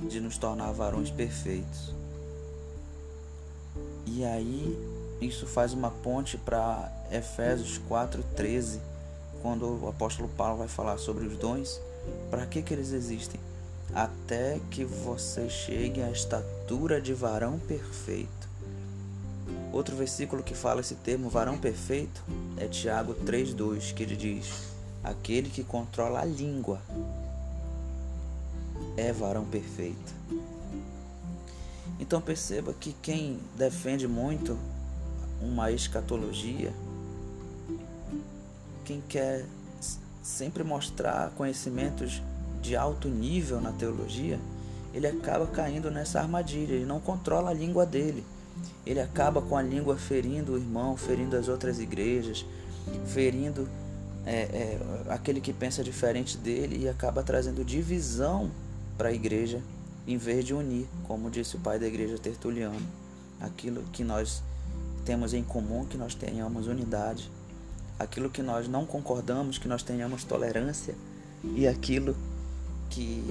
de 0.00 0.20
nos 0.20 0.36
tornar 0.36 0.72
varões 0.72 1.10
perfeitos. 1.10 1.94
E 4.04 4.24
aí, 4.24 4.76
isso 5.20 5.46
faz 5.46 5.72
uma 5.72 5.90
ponte 5.90 6.36
para 6.36 6.92
Efésios 7.10 7.78
4:13, 7.88 8.80
quando 9.42 9.84
o 9.84 9.88
apóstolo 9.88 10.28
Paulo 10.36 10.58
vai 10.58 10.68
falar 10.68 10.98
sobre 10.98 11.26
os 11.26 11.36
dons, 11.38 11.80
para 12.30 12.46
que 12.46 12.62
que 12.62 12.74
eles 12.74 12.92
existem? 12.92 13.40
Até 13.94 14.60
que 14.70 14.84
você 14.84 15.48
chegue 15.48 16.02
à 16.02 16.10
estatura 16.10 17.00
de 17.00 17.14
varão 17.14 17.58
perfeito. 17.58 18.48
Outro 19.72 19.96
versículo 19.96 20.42
que 20.42 20.54
fala 20.54 20.80
esse 20.80 20.94
termo 20.94 21.28
varão 21.28 21.58
perfeito 21.58 22.22
é 22.56 22.66
Tiago 22.66 23.14
3:2, 23.14 23.92
que 23.92 24.02
ele 24.02 24.16
diz: 24.16 24.68
Aquele 25.02 25.48
que 25.48 25.62
controla 25.62 26.20
a 26.20 26.24
língua 26.24 26.80
é 28.96 29.12
varão 29.12 29.44
perfeito. 29.44 30.14
Então 31.98 32.20
perceba 32.20 32.72
que 32.74 32.94
quem 33.02 33.38
defende 33.56 34.06
muito 34.06 34.58
uma 35.40 35.70
escatologia, 35.70 36.72
quem 38.84 39.00
quer 39.08 39.44
sempre 40.22 40.64
mostrar 40.64 41.30
conhecimentos 41.30 42.22
de 42.60 42.76
alto 42.76 43.08
nível 43.08 43.60
na 43.60 43.72
teologia, 43.72 44.38
ele 44.92 45.06
acaba 45.06 45.46
caindo 45.46 45.90
nessa 45.90 46.20
armadilha, 46.20 46.72
ele 46.72 46.86
não 46.86 47.00
controla 47.00 47.50
a 47.50 47.54
língua 47.54 47.84
dele. 47.84 48.24
Ele 48.86 49.00
acaba 49.00 49.42
com 49.42 49.56
a 49.56 49.62
língua 49.62 49.96
ferindo 49.96 50.52
o 50.52 50.56
irmão, 50.56 50.96
ferindo 50.96 51.36
as 51.36 51.48
outras 51.48 51.78
igrejas, 51.78 52.46
ferindo 53.06 53.68
é, 54.24 54.34
é, 54.34 54.80
aquele 55.08 55.40
que 55.40 55.52
pensa 55.52 55.84
diferente 55.84 56.36
dele 56.38 56.78
e 56.82 56.88
acaba 56.88 57.22
trazendo 57.22 57.64
divisão 57.64 58.50
para 58.96 59.10
a 59.10 59.12
igreja 59.12 59.60
em 60.06 60.16
vez 60.16 60.44
de 60.44 60.54
unir, 60.54 60.86
como 61.04 61.30
disse 61.30 61.56
o 61.56 61.58
pai 61.58 61.78
da 61.78 61.86
igreja 61.86 62.16
Tertuliano, 62.16 62.80
aquilo 63.40 63.82
que 63.92 64.04
nós 64.04 64.42
temos 65.04 65.34
em 65.34 65.42
comum, 65.42 65.84
que 65.84 65.98
nós 65.98 66.14
tenhamos 66.14 66.68
unidade, 66.68 67.30
aquilo 67.98 68.30
que 68.30 68.40
nós 68.40 68.68
não 68.68 68.86
concordamos, 68.86 69.58
que 69.58 69.68
nós 69.68 69.82
tenhamos 69.82 70.24
tolerância 70.24 70.94
e 71.44 71.66
aquilo 71.66 72.16
que 72.96 73.22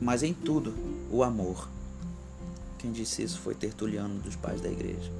mas 0.00 0.22
em 0.24 0.34
tudo 0.34 0.74
o 1.10 1.22
amor. 1.22 1.68
Quem 2.78 2.90
disse 2.90 3.22
isso 3.22 3.38
foi 3.38 3.54
Tertuliano 3.54 4.20
dos 4.20 4.36
pais 4.36 4.60
da 4.60 4.68
igreja. 4.68 5.10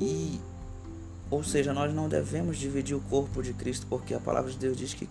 E 0.00 0.40
ou 1.28 1.42
seja, 1.42 1.72
nós 1.72 1.92
não 1.92 2.08
devemos 2.08 2.56
dividir 2.56 2.94
o 2.94 3.00
corpo 3.00 3.42
de 3.42 3.52
Cristo, 3.52 3.84
porque 3.88 4.14
a 4.14 4.20
palavra 4.20 4.50
de 4.50 4.58
Deus 4.58 4.76
diz 4.76 4.94
que 4.94 5.08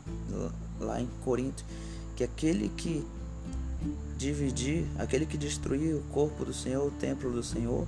lá 0.80 1.02
em 1.02 1.10
Corinto 1.24 1.64
que 2.16 2.24
aquele 2.24 2.70
que 2.70 3.06
dividir, 4.18 4.86
aquele 4.98 5.26
que 5.26 5.38
destruir 5.38 5.96
o 5.96 6.02
corpo 6.14 6.46
do 6.46 6.54
Senhor, 6.54 6.88
o 6.88 6.92
templo 6.92 7.30
do 7.32 7.44
Senhor, 7.44 7.86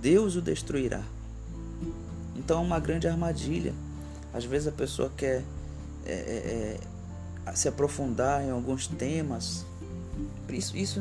Deus 0.00 0.36
o 0.36 0.40
destruirá. 0.40 1.02
Então 2.36 2.58
é 2.58 2.62
uma 2.62 2.78
grande 2.78 3.08
armadilha. 3.08 3.74
Às 4.32 4.44
vezes 4.44 4.68
a 4.68 4.72
pessoa 4.72 5.10
quer 5.16 5.42
é, 6.04 6.12
é, 6.12 6.14
é, 6.14 6.80
se 7.54 7.68
aprofundar 7.68 8.42
em 8.42 8.50
alguns 8.50 8.86
temas, 8.86 9.64
isso, 10.48 10.76
isso 10.76 11.00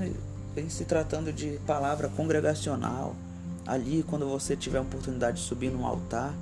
se 0.70 0.86
tratando 0.86 1.34
de 1.34 1.60
palavra 1.66 2.08
congregacional, 2.10 3.16
ali 3.66 4.04
quando 4.04 4.28
você 4.28 4.56
tiver 4.56 4.78
a 4.78 4.82
oportunidade 4.82 5.38
de 5.38 5.44
subir 5.44 5.72
num 5.72 5.86
altar, 5.86 6.34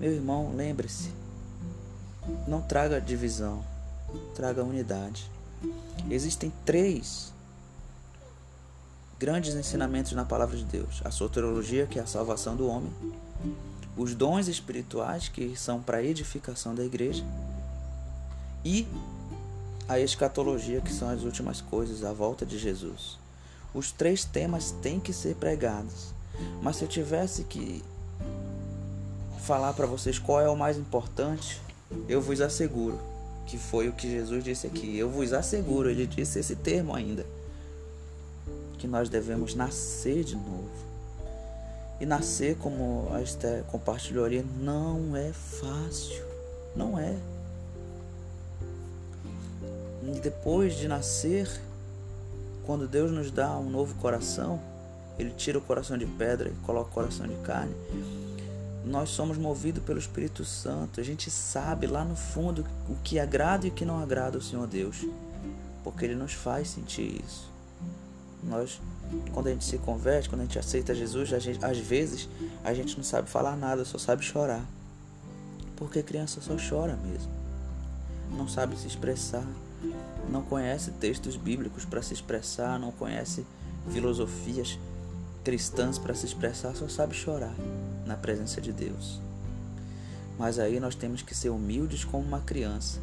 meu 0.00 0.12
irmão, 0.12 0.52
lembre-se, 0.54 1.10
não 2.46 2.60
traga 2.60 3.00
divisão, 3.00 3.64
traga 4.34 4.64
unidade. 4.64 5.30
Existem 6.10 6.52
três 6.64 7.32
grandes 9.18 9.54
ensinamentos 9.54 10.10
na 10.12 10.24
palavra 10.24 10.56
de 10.56 10.64
Deus: 10.64 11.00
a 11.04 11.10
soteriologia, 11.12 11.86
que 11.86 12.00
é 12.00 12.02
a 12.02 12.06
salvação 12.06 12.56
do 12.56 12.66
homem, 12.66 12.92
os 13.96 14.14
dons 14.14 14.48
espirituais, 14.48 15.28
que 15.28 15.56
são 15.56 15.80
para 15.80 15.98
a 15.98 16.02
edificação 16.02 16.74
da 16.74 16.84
igreja, 16.84 17.24
e 18.64 18.86
a 19.88 19.98
escatologia, 19.98 20.80
que 20.80 20.92
são 20.92 21.08
as 21.08 21.22
últimas 21.22 21.60
coisas, 21.60 22.04
a 22.04 22.12
volta 22.12 22.46
de 22.46 22.58
Jesus. 22.58 23.18
Os 23.74 23.90
três 23.90 24.24
temas 24.24 24.70
têm 24.82 25.00
que 25.00 25.12
ser 25.12 25.34
pregados. 25.36 26.12
Mas 26.60 26.76
se 26.76 26.84
eu 26.84 26.88
tivesse 26.88 27.44
que 27.44 27.82
falar 29.40 29.72
para 29.72 29.86
vocês 29.86 30.18
qual 30.18 30.40
é 30.40 30.48
o 30.48 30.56
mais 30.56 30.76
importante, 30.76 31.60
eu 32.08 32.20
vos 32.20 32.40
asseguro 32.40 33.12
que 33.46 33.58
foi 33.58 33.88
o 33.88 33.92
que 33.92 34.10
Jesus 34.10 34.42
disse 34.42 34.66
aqui. 34.66 34.96
Eu 34.96 35.10
vos 35.10 35.32
asseguro, 35.32 35.90
ele 35.90 36.06
disse 36.06 36.38
esse 36.38 36.56
termo 36.56 36.94
ainda, 36.94 37.26
que 38.78 38.86
nós 38.86 39.08
devemos 39.08 39.54
nascer 39.54 40.24
de 40.24 40.34
novo. 40.34 40.70
E 42.00 42.06
nascer, 42.06 42.56
como 42.56 43.08
a 43.12 43.22
Esther 43.22 43.62
compartilhou 43.64 44.24
ali, 44.24 44.44
não 44.58 45.16
é 45.16 45.32
fácil. 45.32 46.24
Não 46.74 46.98
é. 46.98 47.16
Depois 50.22 50.74
de 50.74 50.88
nascer, 50.88 51.48
quando 52.64 52.88
Deus 52.88 53.10
nos 53.12 53.30
dá 53.30 53.56
um 53.56 53.70
novo 53.70 53.94
coração, 53.96 54.60
Ele 55.18 55.30
tira 55.30 55.58
o 55.58 55.60
coração 55.60 55.96
de 55.96 56.06
pedra 56.06 56.48
e 56.48 56.66
coloca 56.66 56.90
o 56.90 56.92
coração 56.92 57.26
de 57.26 57.36
carne 57.36 57.74
nós 58.84 59.10
somos 59.10 59.38
movidos 59.38 59.82
pelo 59.82 59.98
Espírito 59.98 60.44
Santo. 60.44 61.00
A 61.00 61.04
gente 61.04 61.30
sabe 61.30 61.86
lá 61.86 62.04
no 62.04 62.16
fundo 62.16 62.66
o 62.88 62.96
que 62.96 63.18
agrada 63.18 63.66
e 63.66 63.70
o 63.70 63.72
que 63.72 63.84
não 63.84 64.02
agrada 64.02 64.36
ao 64.36 64.42
Senhor 64.42 64.66
Deus, 64.66 65.06
porque 65.84 66.04
Ele 66.04 66.14
nos 66.14 66.32
faz 66.32 66.68
sentir 66.68 67.22
isso. 67.24 67.50
Nós, 68.42 68.80
quando 69.32 69.46
a 69.46 69.50
gente 69.50 69.64
se 69.64 69.78
converte, 69.78 70.28
quando 70.28 70.40
a 70.40 70.44
gente 70.44 70.58
aceita 70.58 70.94
Jesus, 70.94 71.32
a 71.32 71.38
gente, 71.38 71.64
às 71.64 71.78
vezes 71.78 72.28
a 72.64 72.74
gente 72.74 72.96
não 72.96 73.04
sabe 73.04 73.30
falar 73.30 73.56
nada, 73.56 73.84
só 73.84 73.98
sabe 73.98 74.24
chorar, 74.24 74.64
porque 75.76 76.02
criança 76.02 76.40
só 76.40 76.56
chora 76.56 76.96
mesmo, 76.96 77.30
não 78.36 78.48
sabe 78.48 78.76
se 78.76 78.88
expressar, 78.88 79.46
não 80.30 80.42
conhece 80.42 80.90
textos 80.92 81.36
bíblicos 81.36 81.84
para 81.84 82.02
se 82.02 82.14
expressar, 82.14 82.78
não 82.78 82.92
conhece 82.92 83.44
filosofias 83.90 84.78
cristãs 85.44 85.98
para 85.98 86.14
se 86.14 86.26
expressar, 86.26 86.74
só 86.74 86.88
sabe 86.88 87.14
chorar 87.14 87.54
na 88.06 88.16
presença 88.16 88.60
de 88.60 88.72
Deus. 88.72 89.20
Mas 90.38 90.58
aí 90.58 90.80
nós 90.80 90.94
temos 90.94 91.22
que 91.22 91.34
ser 91.34 91.50
humildes 91.50 92.04
como 92.04 92.24
uma 92.24 92.40
criança. 92.40 93.00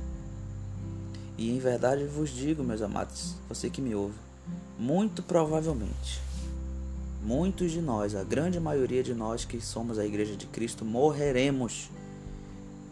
E 1.38 1.52
em 1.52 1.60
verdade 1.60 2.06
vos 2.06 2.30
digo, 2.30 2.64
meus 2.64 2.82
amados, 2.82 3.36
você 3.48 3.70
que 3.70 3.82
me 3.82 3.96
ouve, 3.96 4.18
muito 4.78 5.22
provavelmente, 5.22 6.22
muitos 7.24 7.72
de 7.72 7.82
nós, 7.82 8.16
a 8.16 8.24
grande 8.24 8.60
maioria 8.60 9.04
de 9.04 9.14
nós 9.14 9.46
que 9.46 9.62
somos 9.62 10.00
a 10.00 10.06
Igreja 10.06 10.36
de 10.36 10.46
Cristo, 10.48 10.84
morreremos 10.84 11.90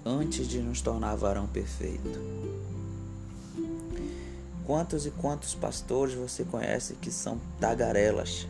antes 0.05 0.47
de 0.47 0.59
nos 0.59 0.81
tornar 0.81 1.15
varão 1.15 1.47
perfeito. 1.47 2.19
Quantos 4.67 5.05
e 5.05 5.11
quantos 5.11 5.55
pastores 5.55 6.13
você 6.13 6.43
conhece 6.43 6.93
que 6.95 7.09
são 7.09 7.39
tagarelas? 7.59 8.45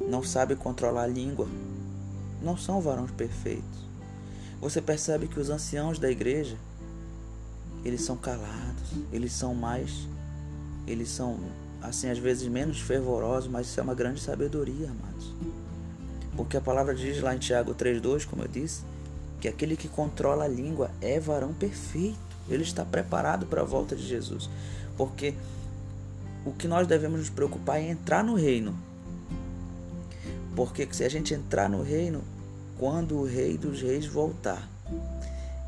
Não 0.00 0.22
sabe 0.22 0.56
controlar 0.56 1.02
a 1.02 1.06
língua. 1.06 1.46
Não 2.42 2.56
são 2.56 2.80
varões 2.80 3.10
perfeitos. 3.10 3.86
Você 4.58 4.80
percebe 4.80 5.28
que 5.28 5.38
os 5.38 5.50
anciãos 5.50 5.98
da 5.98 6.10
igreja, 6.10 6.56
eles 7.84 8.00
são 8.00 8.16
calados, 8.16 8.90
eles 9.12 9.32
são 9.32 9.54
mais 9.54 10.08
eles 10.86 11.08
são 11.08 11.38
assim 11.82 12.08
às 12.10 12.18
vezes 12.18 12.48
menos 12.48 12.80
fervorosos, 12.80 13.50
mas 13.50 13.66
isso 13.66 13.80
é 13.80 13.82
uma 13.82 13.94
grande 13.94 14.20
sabedoria, 14.20 14.90
amados. 14.90 15.32
Porque 16.36 16.56
a 16.56 16.60
palavra 16.60 16.94
diz 16.94 17.20
lá 17.20 17.34
em 17.34 17.38
Tiago 17.38 17.74
3:2, 17.74 18.24
como 18.24 18.42
eu 18.42 18.48
disse, 18.48 18.82
que 19.40 19.48
aquele 19.48 19.76
que 19.76 19.88
controla 19.88 20.44
a 20.44 20.48
língua 20.48 20.90
é 21.00 21.20
varão 21.20 21.52
perfeito. 21.52 22.29
Ele 22.50 22.62
está 22.62 22.84
preparado 22.84 23.46
para 23.46 23.62
a 23.62 23.64
volta 23.64 23.94
de 23.94 24.06
Jesus. 24.06 24.50
Porque 24.96 25.34
o 26.44 26.52
que 26.52 26.66
nós 26.66 26.86
devemos 26.86 27.20
nos 27.20 27.30
preocupar 27.30 27.78
é 27.78 27.88
entrar 27.88 28.24
no 28.24 28.34
reino. 28.34 28.76
Porque 30.56 30.86
se 30.92 31.04
a 31.04 31.08
gente 31.08 31.32
entrar 31.32 31.68
no 31.68 31.82
reino, 31.82 32.22
quando 32.78 33.18
o 33.18 33.24
Rei 33.24 33.56
dos 33.56 33.80
Reis 33.80 34.06
voltar, 34.06 34.68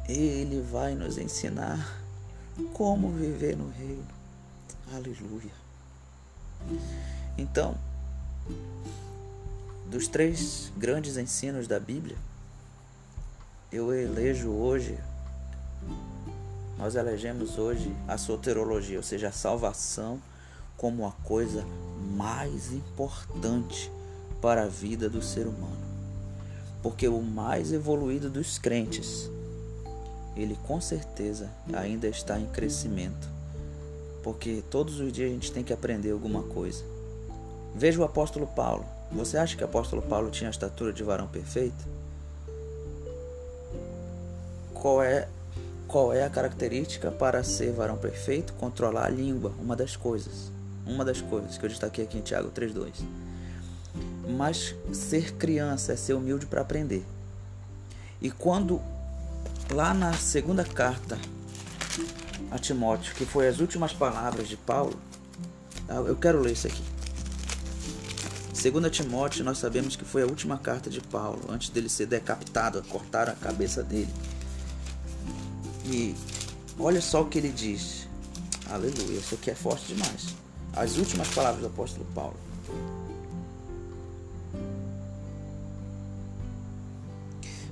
ele 0.08 0.60
vai 0.60 0.94
nos 0.94 1.18
ensinar 1.18 2.02
como 2.72 3.10
viver 3.10 3.56
no 3.56 3.70
reino. 3.70 4.06
Aleluia. 4.92 5.52
Então, 7.38 7.76
dos 9.86 10.08
três 10.08 10.72
grandes 10.76 11.16
ensinos 11.16 11.66
da 11.66 11.78
Bíblia, 11.78 12.16
eu 13.70 13.92
elejo 13.92 14.50
hoje, 14.50 14.98
nós 16.78 16.94
elegemos 16.94 17.58
hoje 17.58 17.94
a 18.08 18.18
soterologia, 18.18 18.96
ou 18.96 19.02
seja, 19.02 19.28
a 19.28 19.32
salvação 19.32 20.20
como 20.76 21.06
a 21.06 21.12
coisa 21.12 21.64
mais 22.16 22.72
importante 22.72 23.90
para 24.40 24.64
a 24.64 24.68
vida 24.68 25.08
do 25.08 25.22
ser 25.22 25.46
humano. 25.46 25.80
Porque 26.82 27.06
o 27.06 27.22
mais 27.22 27.72
evoluído 27.72 28.28
dos 28.28 28.58
crentes, 28.58 29.30
ele 30.36 30.58
com 30.66 30.80
certeza 30.80 31.48
ainda 31.72 32.08
está 32.08 32.38
em 32.38 32.46
crescimento. 32.46 33.28
Porque 34.22 34.62
todos 34.70 34.98
os 34.98 35.12
dias 35.12 35.30
a 35.30 35.34
gente 35.34 35.52
tem 35.52 35.62
que 35.62 35.72
aprender 35.72 36.10
alguma 36.10 36.42
coisa. 36.42 36.82
Veja 37.74 38.00
o 38.00 38.04
apóstolo 38.04 38.46
Paulo. 38.46 38.84
Você 39.12 39.36
acha 39.36 39.56
que 39.56 39.62
o 39.62 39.66
apóstolo 39.66 40.02
Paulo 40.02 40.30
tinha 40.30 40.48
a 40.48 40.50
estatura 40.50 40.92
de 40.92 41.02
varão 41.02 41.28
perfeito? 41.28 41.86
Qual 44.74 45.02
é 45.02 45.28
qual 45.92 46.10
é 46.10 46.24
a 46.24 46.30
característica 46.30 47.10
para 47.10 47.44
ser 47.44 47.70
varão 47.70 47.98
perfeito? 47.98 48.54
Controlar 48.54 49.04
a 49.04 49.10
língua, 49.10 49.52
uma 49.60 49.76
das 49.76 49.94
coisas. 49.94 50.50
Uma 50.86 51.04
das 51.04 51.20
coisas 51.20 51.58
que 51.58 51.66
eu 51.66 51.68
destaquei 51.68 52.02
aqui 52.02 52.16
em 52.16 52.22
Tiago 52.22 52.50
3:2. 52.50 52.94
Mas 54.26 54.74
ser 54.90 55.34
criança 55.34 55.92
é 55.92 55.96
ser 55.96 56.14
humilde 56.14 56.46
para 56.46 56.62
aprender. 56.62 57.04
E 58.22 58.30
quando 58.30 58.80
lá 59.70 59.92
na 59.92 60.14
segunda 60.14 60.64
carta 60.64 61.18
a 62.50 62.58
Timóteo, 62.58 63.14
que 63.14 63.26
foi 63.26 63.46
as 63.46 63.60
últimas 63.60 63.92
palavras 63.92 64.48
de 64.48 64.56
Paulo, 64.56 64.98
tá? 65.86 65.96
eu 65.96 66.16
quero 66.16 66.40
ler 66.40 66.52
isso 66.52 66.68
aqui. 66.68 66.82
Segundo 68.54 68.88
Timóteo, 68.88 69.44
nós 69.44 69.58
sabemos 69.58 69.94
que 69.94 70.06
foi 70.06 70.22
a 70.22 70.26
última 70.26 70.56
carta 70.56 70.88
de 70.88 71.00
Paulo, 71.00 71.42
antes 71.50 71.68
dele 71.68 71.90
ser 71.90 72.06
decapitado, 72.06 72.82
cortaram 72.84 73.32
a 73.32 73.36
cabeça 73.36 73.82
dele. 73.82 74.12
E 75.84 76.14
olha 76.78 77.00
só 77.00 77.22
o 77.22 77.26
que 77.26 77.38
ele 77.38 77.50
diz. 77.50 78.06
Aleluia, 78.70 79.18
isso 79.18 79.34
aqui 79.34 79.50
é 79.50 79.54
forte 79.54 79.94
demais. 79.94 80.34
As 80.74 80.96
últimas 80.96 81.28
palavras 81.28 81.60
do 81.60 81.66
apóstolo 81.66 82.06
Paulo. 82.14 82.36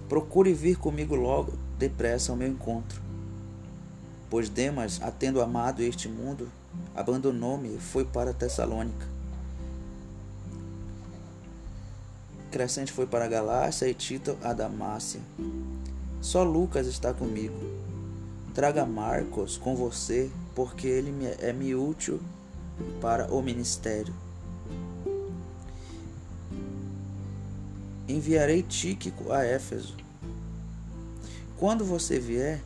Procure 0.08 0.52
vir 0.52 0.76
comigo 0.76 1.14
logo, 1.14 1.52
depressa, 1.78 2.32
ao 2.32 2.36
meu 2.36 2.48
encontro. 2.48 3.00
Pois 4.28 4.48
Demas, 4.48 5.00
atendo 5.00 5.40
amado 5.40 5.82
este 5.82 6.08
mundo, 6.08 6.50
abandonou-me 6.94 7.76
e 7.76 7.78
foi 7.78 8.04
para 8.04 8.32
Tessalônica. 8.32 9.06
Crescente 12.50 12.92
foi 12.92 13.06
para 13.06 13.28
Galácia 13.28 13.86
e 13.86 13.94
Tito 13.94 14.36
a 14.42 14.52
Damácia. 14.52 15.20
Só 16.20 16.42
Lucas 16.42 16.88
está 16.88 17.14
comigo. 17.14 17.79
Traga 18.54 18.84
Marcos 18.84 19.56
com 19.56 19.76
você, 19.76 20.28
porque 20.56 20.86
ele 20.86 21.14
é-me 21.38 21.74
útil 21.74 22.20
para 23.00 23.32
o 23.32 23.40
ministério. 23.40 24.12
Enviarei 28.08 28.62
Tíquico 28.62 29.30
a 29.30 29.44
Éfeso. 29.44 29.96
Quando 31.56 31.84
você 31.84 32.18
vier, 32.18 32.60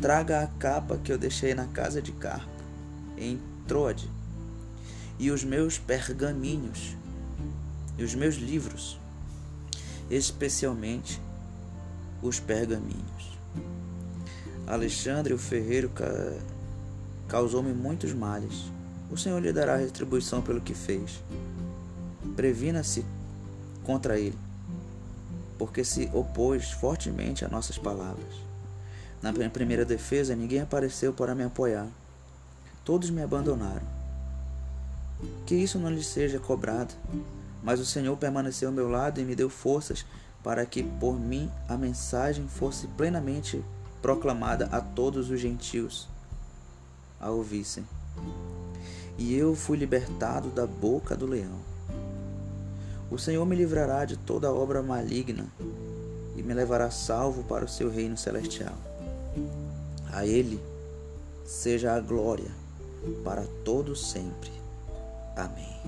traga 0.00 0.42
a 0.42 0.46
capa 0.48 0.98
que 0.98 1.12
eu 1.12 1.18
deixei 1.18 1.54
na 1.54 1.66
casa 1.66 2.02
de 2.02 2.10
Carpo, 2.10 2.50
em 3.16 3.38
Troade, 3.68 4.10
e 5.16 5.30
os 5.30 5.44
meus 5.44 5.78
pergaminhos, 5.78 6.96
e 7.96 8.02
os 8.02 8.16
meus 8.16 8.34
livros, 8.34 8.98
especialmente 10.10 11.20
os 12.20 12.40
pergaminhos. 12.40 13.29
Alexandre, 14.70 15.34
o 15.34 15.38
ferreiro, 15.38 15.90
causou-me 17.26 17.72
muitos 17.72 18.12
males. 18.12 18.70
O 19.10 19.16
Senhor 19.16 19.40
lhe 19.40 19.52
dará 19.52 19.74
retribuição 19.74 20.40
pelo 20.40 20.60
que 20.60 20.74
fez. 20.74 21.20
Previna-se 22.36 23.04
contra 23.82 24.16
ele, 24.16 24.38
porque 25.58 25.82
se 25.82 26.08
opôs 26.12 26.70
fortemente 26.70 27.44
a 27.44 27.48
nossas 27.48 27.76
palavras. 27.78 28.32
Na 29.20 29.32
minha 29.32 29.50
primeira 29.50 29.84
defesa, 29.84 30.36
ninguém 30.36 30.60
apareceu 30.60 31.12
para 31.12 31.34
me 31.34 31.42
apoiar. 31.42 31.88
Todos 32.84 33.10
me 33.10 33.22
abandonaram. 33.22 33.82
Que 35.46 35.56
isso 35.56 35.80
não 35.80 35.90
lhe 35.90 36.04
seja 36.04 36.38
cobrado, 36.38 36.94
mas 37.60 37.80
o 37.80 37.84
Senhor 37.84 38.16
permaneceu 38.16 38.68
ao 38.68 38.74
meu 38.74 38.88
lado 38.88 39.20
e 39.20 39.24
me 39.24 39.34
deu 39.34 39.50
forças 39.50 40.06
para 40.44 40.64
que 40.64 40.84
por 40.84 41.18
mim 41.18 41.50
a 41.68 41.76
mensagem 41.76 42.46
fosse 42.46 42.86
plenamente 42.86 43.62
proclamada 44.02 44.66
a 44.72 44.80
todos 44.80 45.30
os 45.30 45.40
gentios 45.40 46.08
a 47.20 47.30
ouvissem. 47.30 47.86
E 49.18 49.34
eu 49.34 49.54
fui 49.54 49.76
libertado 49.76 50.48
da 50.48 50.66
boca 50.66 51.14
do 51.14 51.26
leão. 51.26 51.58
O 53.10 53.18
Senhor 53.18 53.44
me 53.44 53.54
livrará 53.54 54.04
de 54.04 54.16
toda 54.16 54.52
obra 54.52 54.82
maligna 54.82 55.46
e 56.36 56.42
me 56.42 56.54
levará 56.54 56.90
salvo 56.90 57.42
para 57.44 57.64
o 57.64 57.68
seu 57.68 57.90
reino 57.90 58.16
celestial. 58.16 58.74
A 60.12 60.24
Ele 60.24 60.60
seja 61.44 61.94
a 61.94 62.00
glória 62.00 62.50
para 63.24 63.44
todos 63.64 64.10
sempre. 64.10 64.50
Amém. 65.36 65.80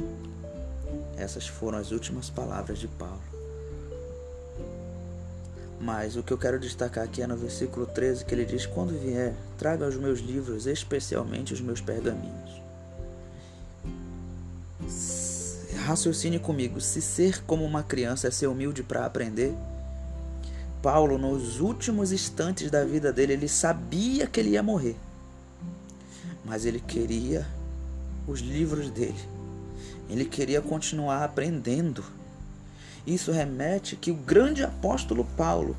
Essas 1.16 1.46
foram 1.46 1.78
as 1.78 1.90
últimas 1.90 2.28
palavras 2.28 2.78
de 2.78 2.88
Paulo. 2.88 3.41
Mas 5.82 6.16
o 6.16 6.22
que 6.22 6.32
eu 6.32 6.38
quero 6.38 6.60
destacar 6.60 7.04
aqui 7.04 7.20
é 7.20 7.26
no 7.26 7.36
versículo 7.36 7.84
13 7.86 8.24
que 8.24 8.34
ele 8.34 8.44
diz: 8.44 8.64
Quando 8.64 8.98
vier, 8.98 9.34
traga 9.58 9.86
os 9.86 9.96
meus 9.96 10.20
livros, 10.20 10.66
especialmente 10.66 11.52
os 11.52 11.60
meus 11.60 11.80
pergaminhos 11.80 12.62
raciocine 15.82 16.38
comigo. 16.38 16.80
Se 16.80 17.02
ser 17.02 17.42
como 17.44 17.64
uma 17.64 17.82
criança 17.82 18.28
é 18.28 18.30
ser 18.30 18.46
humilde 18.46 18.82
para 18.82 19.04
aprender, 19.04 19.54
Paulo, 20.80 21.18
nos 21.18 21.60
últimos 21.60 22.12
instantes 22.12 22.70
da 22.70 22.84
vida 22.84 23.12
dele, 23.12 23.34
ele 23.34 23.48
sabia 23.48 24.26
que 24.26 24.40
ele 24.40 24.50
ia 24.50 24.62
morrer. 24.62 24.96
Mas 26.44 26.64
ele 26.64 26.80
queria 26.80 27.46
os 28.26 28.40
livros 28.40 28.90
dele. 28.90 29.20
Ele 30.08 30.24
queria 30.24 30.60
continuar 30.60 31.22
aprendendo. 31.22 32.04
Isso 33.06 33.32
remete 33.32 33.96
que 33.96 34.10
o 34.10 34.16
grande 34.16 34.62
apóstolo 34.62 35.24
Paulo 35.36 35.76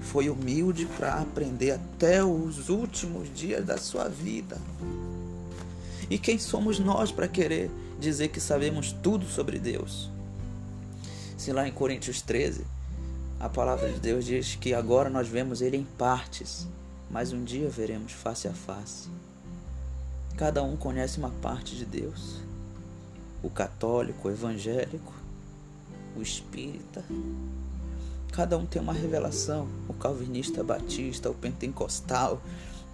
foi 0.00 0.30
humilde 0.30 0.86
para 0.96 1.14
aprender 1.14 1.72
até 1.72 2.24
os 2.24 2.68
últimos 2.68 3.28
dias 3.34 3.64
da 3.64 3.76
sua 3.76 4.08
vida. 4.08 4.56
E 6.08 6.18
quem 6.18 6.38
somos 6.38 6.78
nós 6.78 7.10
para 7.10 7.28
querer 7.28 7.70
dizer 7.98 8.28
que 8.28 8.40
sabemos 8.40 8.92
tudo 8.92 9.26
sobre 9.26 9.58
Deus? 9.58 10.08
Se 11.36 11.52
lá 11.52 11.66
em 11.68 11.72
Coríntios 11.72 12.22
13, 12.22 12.64
a 13.38 13.48
palavra 13.48 13.92
de 13.92 14.00
Deus 14.00 14.24
diz 14.24 14.54
que 14.54 14.72
agora 14.72 15.10
nós 15.10 15.28
vemos 15.28 15.60
Ele 15.60 15.76
em 15.76 15.84
partes, 15.98 16.66
mas 17.10 17.32
um 17.32 17.44
dia 17.44 17.68
veremos 17.68 18.12
face 18.12 18.48
a 18.48 18.52
face. 18.52 19.08
Cada 20.36 20.62
um 20.62 20.76
conhece 20.76 21.18
uma 21.18 21.30
parte 21.42 21.76
de 21.76 21.84
Deus. 21.84 22.40
O 23.42 23.50
católico, 23.50 24.28
o 24.28 24.30
evangélico, 24.30 25.12
o 26.16 26.22
espírita. 26.22 27.04
Cada 28.32 28.58
um 28.58 28.66
tem 28.66 28.80
uma 28.80 28.92
revelação. 28.92 29.68
O 29.88 29.94
calvinista, 29.94 30.62
batista, 30.62 31.30
o 31.30 31.34
pentecostal. 31.34 32.40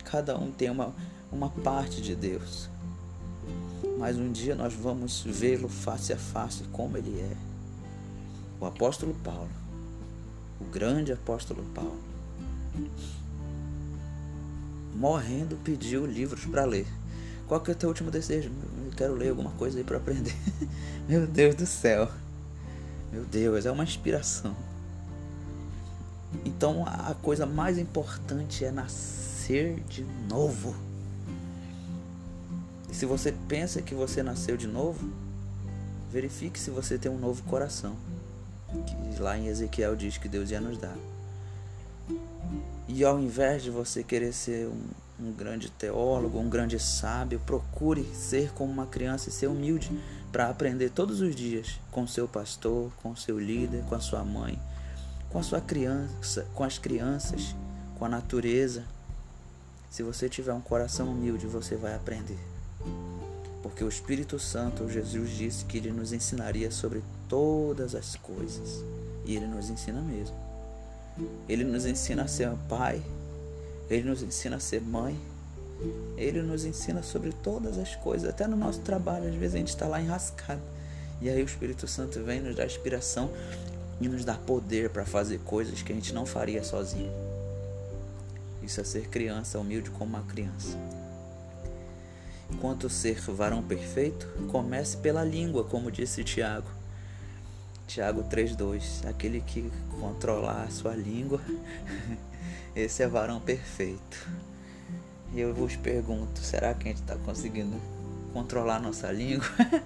Cada 0.04 0.36
um 0.36 0.50
tem 0.50 0.70
uma, 0.70 0.94
uma 1.30 1.48
parte 1.48 2.00
de 2.00 2.14
Deus. 2.14 2.68
Mas 3.98 4.16
um 4.16 4.30
dia 4.30 4.54
nós 4.54 4.72
vamos 4.74 5.22
vê-lo 5.22 5.68
face 5.68 6.12
a 6.12 6.18
face 6.18 6.64
como 6.72 6.96
ele 6.96 7.20
é. 7.20 7.36
O 8.60 8.66
apóstolo 8.66 9.14
Paulo, 9.24 9.50
o 10.60 10.64
grande 10.64 11.12
apóstolo 11.12 11.64
Paulo, 11.74 11.98
morrendo 14.94 15.56
pediu 15.64 16.06
livros 16.06 16.44
para 16.44 16.64
ler. 16.64 16.86
Qual 17.48 17.60
que 17.60 17.70
é 17.70 17.74
o 17.74 17.76
teu 17.76 17.88
último 17.88 18.10
desejo? 18.10 18.50
Eu 18.86 18.92
quero 18.96 19.14
ler 19.14 19.30
alguma 19.30 19.50
coisa 19.52 19.78
aí 19.78 19.84
para 19.84 19.96
aprender. 19.96 20.34
Meu 21.08 21.26
Deus 21.26 21.54
do 21.54 21.66
céu. 21.66 22.08
Meu 23.12 23.26
Deus, 23.26 23.66
é 23.66 23.70
uma 23.70 23.84
inspiração. 23.84 24.56
Então 26.46 26.86
a 26.86 27.14
coisa 27.14 27.44
mais 27.44 27.76
importante 27.76 28.64
é 28.64 28.70
nascer 28.70 29.80
de 29.80 30.02
novo. 30.30 30.74
E 32.90 32.94
se 32.94 33.04
você 33.04 33.30
pensa 33.46 33.82
que 33.82 33.94
você 33.94 34.22
nasceu 34.22 34.56
de 34.56 34.66
novo, 34.66 35.12
verifique 36.10 36.58
se 36.58 36.70
você 36.70 36.96
tem 36.96 37.12
um 37.12 37.18
novo 37.18 37.42
coração. 37.42 37.94
Que 38.86 39.20
lá 39.20 39.36
em 39.36 39.48
Ezequiel 39.48 39.94
diz 39.94 40.16
que 40.16 40.26
Deus 40.26 40.50
ia 40.50 40.60
nos 40.60 40.78
dar. 40.78 40.96
E 42.88 43.04
ao 43.04 43.20
invés 43.20 43.62
de 43.62 43.70
você 43.70 44.02
querer 44.02 44.32
ser 44.32 44.68
um, 44.68 45.28
um 45.28 45.32
grande 45.32 45.70
teólogo, 45.70 46.38
um 46.38 46.48
grande 46.48 46.78
sábio, 46.78 47.40
procure 47.40 48.04
ser 48.14 48.52
como 48.52 48.72
uma 48.72 48.86
criança 48.86 49.28
e 49.28 49.32
ser 49.32 49.48
humilde 49.48 49.90
para 50.32 50.48
aprender 50.48 50.90
todos 50.90 51.20
os 51.20 51.36
dias 51.36 51.78
com 51.90 52.06
seu 52.06 52.26
pastor, 52.26 52.90
com 53.02 53.14
seu 53.14 53.38
líder, 53.38 53.84
com 53.84 53.94
a 53.94 54.00
sua 54.00 54.24
mãe, 54.24 54.58
com 55.28 55.38
a 55.38 55.42
sua 55.42 55.60
criança, 55.60 56.46
com 56.54 56.64
as 56.64 56.78
crianças, 56.78 57.54
com 57.98 58.06
a 58.06 58.08
natureza. 58.08 58.84
Se 59.90 60.02
você 60.02 60.30
tiver 60.30 60.54
um 60.54 60.60
coração 60.60 61.08
humilde, 61.08 61.46
você 61.46 61.76
vai 61.76 61.94
aprender. 61.94 62.38
Porque 63.62 63.84
o 63.84 63.88
Espírito 63.88 64.38
Santo, 64.38 64.90
Jesus 64.90 65.30
disse 65.30 65.66
que 65.66 65.76
ele 65.76 65.92
nos 65.92 66.14
ensinaria 66.14 66.70
sobre 66.70 67.04
todas 67.28 67.94
as 67.94 68.16
coisas. 68.16 68.82
E 69.26 69.36
ele 69.36 69.46
nos 69.46 69.68
ensina 69.68 70.00
mesmo. 70.00 70.34
Ele 71.46 71.62
nos 71.62 71.84
ensina 71.84 72.22
a 72.22 72.28
ser 72.28 72.50
pai, 72.68 73.02
ele 73.90 74.08
nos 74.08 74.22
ensina 74.22 74.56
a 74.56 74.60
ser 74.60 74.80
mãe, 74.80 75.20
ele 76.16 76.42
nos 76.42 76.64
ensina 76.64 77.02
sobre 77.02 77.32
todas 77.32 77.78
as 77.78 77.94
coisas, 77.96 78.28
até 78.28 78.46
no 78.46 78.56
nosso 78.56 78.80
trabalho, 78.80 79.28
às 79.28 79.34
vezes 79.34 79.54
a 79.54 79.58
gente 79.58 79.68
está 79.68 79.86
lá 79.86 80.00
enrascado. 80.00 80.60
E 81.20 81.28
aí 81.28 81.42
o 81.42 81.46
Espírito 81.46 81.86
Santo 81.86 82.22
vem 82.22 82.40
nos 82.40 82.56
dar 82.56 82.66
inspiração 82.66 83.30
e 84.00 84.08
nos 84.08 84.24
dá 84.24 84.34
poder 84.34 84.90
para 84.90 85.04
fazer 85.04 85.38
coisas 85.40 85.82
que 85.82 85.92
a 85.92 85.94
gente 85.94 86.12
não 86.12 86.26
faria 86.26 86.64
sozinho. 86.64 87.12
Isso 88.62 88.80
é 88.80 88.84
ser 88.84 89.08
criança, 89.08 89.58
humilde 89.58 89.90
como 89.90 90.16
uma 90.16 90.22
criança. 90.24 90.76
Quanto 92.60 92.88
ser 92.88 93.20
varão 93.20 93.62
perfeito, 93.62 94.28
comece 94.50 94.96
pela 94.96 95.24
língua, 95.24 95.64
como 95.64 95.90
disse 95.90 96.22
Tiago. 96.22 96.68
Tiago 97.86 98.22
3,2: 98.24 99.08
Aquele 99.08 99.40
que 99.40 99.70
controlar 100.00 100.64
a 100.64 100.70
sua 100.70 100.94
língua, 100.94 101.40
esse 102.74 103.02
é 103.02 103.08
varão 103.08 103.40
perfeito. 103.40 104.28
E 105.34 105.40
eu 105.40 105.54
vos 105.54 105.76
pergunto: 105.76 106.40
será 106.40 106.74
que 106.74 106.88
a 106.88 106.92
gente 106.92 107.02
está 107.02 107.16
conseguindo 107.16 107.76
controlar 108.32 108.80
nossa 108.80 109.10
língua? 109.10 109.46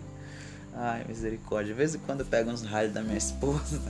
Ai, 0.74 1.04
misericórdia. 1.08 1.72
De 1.72 1.78
vez 1.78 1.94
em 1.94 1.98
quando 2.00 2.20
eu 2.20 2.26
pego 2.26 2.50
uns 2.50 2.62
raios 2.62 2.92
da 2.92 3.02
minha 3.02 3.16
esposa, 3.16 3.80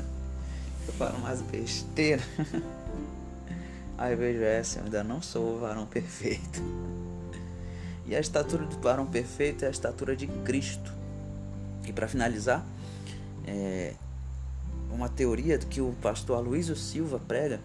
eu 0.86 0.92
falo 0.94 1.16
umas 1.18 1.42
besteiras. 1.42 2.24
Aí 3.98 4.12
eu 4.12 4.18
vejo 4.18 4.42
essa, 4.42 4.78
eu 4.78 4.84
ainda 4.84 5.02
não 5.02 5.22
sou 5.22 5.56
o 5.56 5.58
varão 5.58 5.86
perfeito. 5.86 6.62
E 8.06 8.14
a 8.14 8.20
estatura 8.20 8.64
do 8.64 8.78
varão 8.78 9.06
perfeito 9.06 9.64
é 9.64 9.68
a 9.68 9.70
estatura 9.70 10.14
de 10.14 10.26
Cristo. 10.26 10.92
E 11.86 11.92
para 11.92 12.06
finalizar, 12.06 12.64
é 13.46 13.94
uma 14.90 15.08
teoria 15.08 15.58
que 15.58 15.80
o 15.80 15.94
pastor 16.02 16.36
Aloysio 16.36 16.76
Silva 16.76 17.18
prega. 17.18 17.58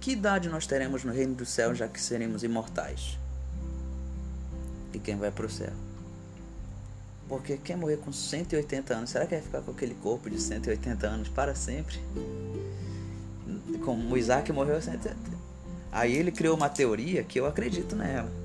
Que 0.00 0.12
idade 0.12 0.48
nós 0.48 0.66
teremos 0.66 1.04
no 1.04 1.12
reino 1.12 1.34
do 1.34 1.46
céu 1.46 1.74
já 1.74 1.86
que 1.88 2.00
seremos 2.00 2.42
imortais? 2.42 3.18
E 4.92 4.98
quem 4.98 5.16
vai 5.16 5.30
para 5.30 5.46
o 5.46 5.50
céu? 5.50 5.72
Porque 7.28 7.56
quem 7.56 7.76
morrer 7.76 7.98
com 7.98 8.12
180 8.12 8.94
anos, 8.94 9.10
será 9.10 9.26
que 9.26 9.34
vai 9.34 9.42
ficar 9.42 9.62
com 9.62 9.70
aquele 9.70 9.94
corpo 9.94 10.28
de 10.28 10.40
180 10.40 11.06
anos 11.06 11.28
para 11.28 11.54
sempre? 11.54 11.98
Como 13.84 14.16
Isaac 14.16 14.52
morreu 14.52 14.76
a 14.76 14.80
180. 14.80 15.16
Aí 15.90 16.14
ele 16.14 16.32
criou 16.32 16.56
uma 16.56 16.68
teoria 16.68 17.22
que 17.22 17.38
eu 17.38 17.46
acredito 17.46 17.94
nela 17.96 18.42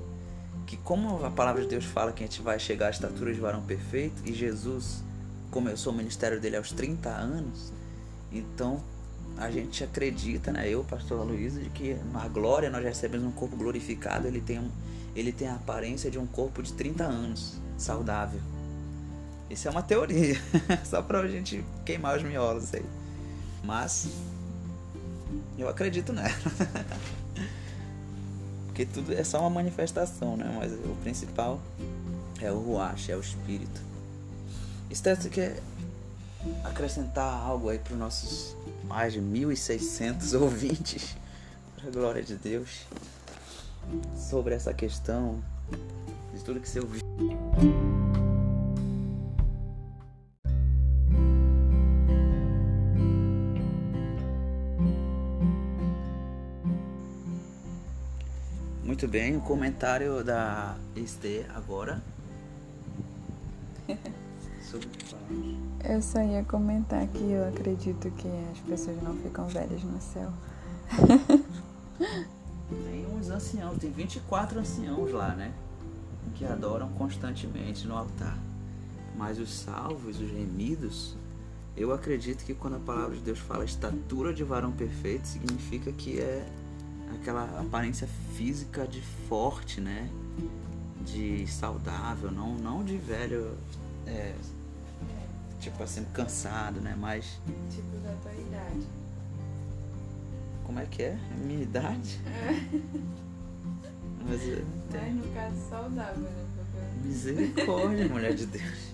que 0.68 0.76
como 0.76 1.24
a 1.24 1.30
palavra 1.30 1.62
de 1.62 1.68
Deus 1.68 1.86
fala 1.86 2.12
que 2.12 2.22
a 2.22 2.26
gente 2.26 2.42
vai 2.42 2.58
chegar 2.58 2.88
à 2.88 2.90
estatura 2.90 3.32
de 3.32 3.40
varão 3.40 3.62
perfeito 3.62 4.22
e 4.26 4.34
Jesus 4.34 5.02
começou 5.50 5.94
o 5.94 5.96
ministério 5.96 6.38
dele 6.38 6.58
aos 6.58 6.70
30 6.72 7.08
anos, 7.08 7.72
então 8.30 8.84
a 9.38 9.50
gente 9.50 9.84
acredita, 9.84 10.52
né, 10.52 10.68
eu, 10.68 10.84
pastor 10.84 11.24
Luiz, 11.24 11.54
de 11.54 11.70
que 11.70 11.94
na 12.12 12.26
glória 12.28 12.68
nós 12.68 12.84
recebemos 12.84 13.26
um 13.26 13.30
corpo 13.30 13.56
glorificado, 13.56 14.26
ele 14.26 14.40
tem, 14.40 14.58
um, 14.58 14.70
ele 15.14 15.32
tem 15.32 15.48
a 15.48 15.54
aparência 15.54 16.10
de 16.10 16.18
um 16.18 16.26
corpo 16.26 16.62
de 16.62 16.72
30 16.72 17.04
anos, 17.04 17.56
saudável. 17.76 18.40
Isso 19.48 19.68
é 19.68 19.70
uma 19.70 19.82
teoria, 19.82 20.36
só 20.84 21.00
pra 21.00 21.26
gente 21.28 21.64
queimar 21.84 22.16
os 22.16 22.22
miolos 22.22 22.74
aí. 22.74 22.84
Mas 23.64 24.08
eu 25.56 25.68
acredito 25.68 26.12
nela. 26.12 26.28
porque 28.66 28.84
tudo 28.84 29.12
é 29.12 29.24
só 29.24 29.40
uma 29.40 29.50
manifestação, 29.50 30.36
né? 30.36 30.52
Mas 30.56 30.72
o 30.72 30.96
principal 31.02 31.60
é 32.40 32.52
o 32.52 32.58
ruach, 32.58 33.10
é 33.10 33.16
o 33.16 33.20
espírito. 33.20 33.80
Você 34.88 35.28
quer 35.28 35.60
acrescentar 36.64 37.42
algo 37.42 37.68
aí 37.68 37.78
para 37.78 37.92
os 37.92 37.98
nossos 37.98 38.56
mais 38.88 39.12
de 39.12 39.20
1.600 39.20 40.40
ouvintes, 40.40 41.14
para 41.76 41.88
a 41.88 41.90
glória 41.92 42.22
de 42.22 42.34
Deus, 42.36 42.86
sobre 44.16 44.54
essa 44.54 44.72
questão 44.72 45.44
de 46.34 46.42
tudo 46.42 46.58
que 46.58 46.68
você 46.68 46.80
ouviu? 46.80 47.02
Muito 58.82 59.06
bem, 59.06 59.36
o 59.36 59.40
comentário 59.42 60.24
da 60.24 60.76
Esther 60.96 61.46
agora. 61.54 62.02
Eu 65.84 66.02
só 66.02 66.20
ia 66.20 66.44
comentar 66.44 67.06
que 67.08 67.30
eu 67.30 67.48
acredito 67.48 68.10
que 68.10 68.28
as 68.52 68.58
pessoas 68.60 69.02
não 69.02 69.14
ficam 69.16 69.46
velhas 69.46 69.82
no 69.82 70.00
céu. 70.00 70.30
Tem 72.68 73.06
uns 73.06 73.30
anciãos, 73.30 73.78
tem 73.78 73.90
24 73.90 74.60
anciãos 74.60 75.10
lá, 75.12 75.34
né? 75.34 75.52
Que 76.34 76.44
adoram 76.44 76.88
constantemente 76.90 77.86
no 77.86 77.96
altar. 77.96 78.38
Mas 79.16 79.38
os 79.38 79.50
salvos, 79.50 80.20
os 80.20 80.30
remidos, 80.30 81.16
eu 81.76 81.92
acredito 81.92 82.44
que 82.44 82.54
quando 82.54 82.76
a 82.76 82.80
palavra 82.80 83.16
de 83.16 83.22
Deus 83.22 83.38
fala 83.38 83.64
estatura 83.64 84.34
de 84.34 84.44
varão 84.44 84.72
perfeito, 84.72 85.26
significa 85.26 85.90
que 85.92 86.20
é 86.20 86.46
aquela 87.14 87.44
aparência 87.60 88.08
física 88.34 88.86
de 88.86 89.00
forte, 89.28 89.80
né? 89.80 90.10
De 91.06 91.46
saudável, 91.46 92.30
não, 92.30 92.54
não 92.54 92.84
de 92.84 92.98
velho, 92.98 93.56
é, 94.06 94.34
tipo 95.60 95.82
assim, 95.82 96.04
cansado, 96.12 96.80
né? 96.80 96.96
Mas. 96.98 97.40
Tipo 97.70 97.96
da 97.98 98.12
tua 98.22 98.32
idade. 98.32 98.86
Como 100.64 100.78
é 100.80 100.86
que 100.86 101.02
é? 101.02 101.18
Minha 101.44 101.62
idade? 101.62 102.20
É. 102.26 102.88
Mas, 104.28 104.42
Mas 104.92 105.14
no 105.14 105.34
caso, 105.34 105.70
saudável, 105.70 106.22
né? 106.22 106.48
Misericórdia, 107.02 108.08
mulher 108.08 108.34
de 108.34 108.44
Deus. 108.44 108.88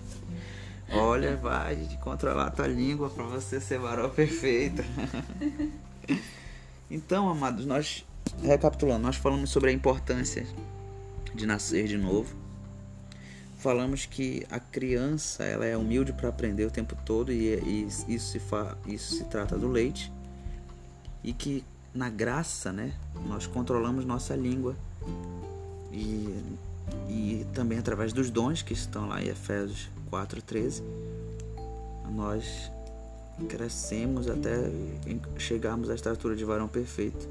Olha, 0.91 1.35
vai 1.35 1.97
controlar 2.01 2.47
a 2.47 2.51
tua 2.51 2.67
língua 2.67 3.09
para 3.09 3.23
você 3.23 3.59
ser 3.59 3.79
varão 3.79 4.09
perfeito. 4.09 4.83
Então, 6.89 7.27
amados, 7.27 7.65
nós 7.65 8.05
recapitulando, 8.43 9.01
nós 9.01 9.15
falamos 9.15 9.49
sobre 9.49 9.71
a 9.71 9.73
importância 9.73 10.45
de 11.33 11.45
nascer 11.45 11.87
de 11.87 11.97
novo. 11.97 12.35
Falamos 13.65 14.05
que 14.05 14.45
a 14.51 14.59
criança 14.59 15.43
ela 15.43 15.65
é 15.65 15.75
humilde 15.75 16.13
para 16.13 16.29
aprender 16.29 16.65
o 16.65 16.69
tempo 16.69 16.95
todo 17.03 17.31
e, 17.31 17.55
e 17.55 17.87
isso, 17.87 18.31
se 18.31 18.37
fa, 18.37 18.77
isso 18.85 19.15
se 19.15 19.23
trata 19.23 19.57
do 19.57 19.67
leite. 19.67 20.13
E 21.23 21.33
que 21.33 21.65
na 21.91 22.07
graça, 22.07 22.71
né, 22.71 22.93
nós 23.27 23.47
controlamos 23.47 24.05
nossa 24.05 24.35
língua 24.35 24.75
e, 25.91 26.43
e 27.09 27.47
também 27.55 27.79
através 27.79 28.13
dos 28.13 28.29
dons 28.29 28.61
que 28.61 28.73
estão 28.73 29.07
lá 29.07 29.19
em 29.19 29.29
Efésios 29.29 29.89
4:13, 30.11 30.83
nós 32.11 32.71
crescemos 33.49 34.29
até 34.29 34.69
chegarmos 35.39 35.89
à 35.89 35.95
estatura 35.95 36.35
de 36.35 36.45
varão 36.45 36.67
perfeito. 36.67 37.27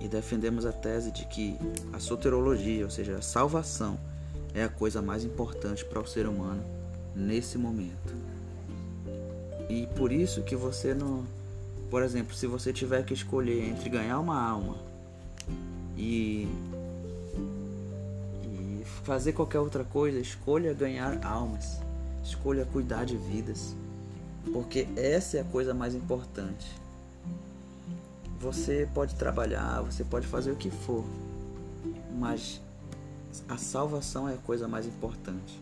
e 0.00 0.08
defendemos 0.08 0.66
a 0.66 0.72
tese 0.72 1.12
de 1.12 1.26
que 1.26 1.56
a 1.92 2.00
soterologia, 2.00 2.82
ou 2.82 2.90
seja, 2.90 3.18
a 3.18 3.22
salvação, 3.22 3.96
é 4.54 4.64
a 4.64 4.68
coisa 4.68 5.00
mais 5.00 5.24
importante 5.24 5.84
para 5.84 6.00
o 6.00 6.06
ser 6.06 6.26
humano 6.26 6.62
nesse 7.14 7.58
momento. 7.58 8.14
E 9.68 9.86
por 9.96 10.12
isso 10.12 10.42
que 10.42 10.54
você 10.54 10.94
não, 10.94 11.24
por 11.90 12.02
exemplo, 12.02 12.34
se 12.34 12.46
você 12.46 12.72
tiver 12.72 13.04
que 13.04 13.14
escolher 13.14 13.64
entre 13.64 13.88
ganhar 13.88 14.18
uma 14.18 14.40
alma 14.40 14.76
e 15.96 16.46
e 18.44 18.84
fazer 19.04 19.32
qualquer 19.32 19.60
outra 19.60 19.84
coisa, 19.84 20.18
escolha 20.18 20.74
ganhar 20.74 21.24
almas. 21.24 21.80
Escolha 22.22 22.64
cuidar 22.64 23.04
de 23.04 23.16
vidas, 23.16 23.74
porque 24.52 24.86
essa 24.96 25.38
é 25.38 25.40
a 25.40 25.44
coisa 25.44 25.74
mais 25.74 25.94
importante. 25.94 26.66
Você 28.40 28.88
pode 28.92 29.14
trabalhar, 29.14 29.82
você 29.82 30.04
pode 30.04 30.26
fazer 30.26 30.52
o 30.52 30.56
que 30.56 30.70
for, 30.70 31.04
mas 32.18 32.60
a 33.48 33.56
salvação 33.56 34.28
é 34.28 34.34
a 34.34 34.38
coisa 34.38 34.68
mais 34.68 34.86
importante. 34.86 35.60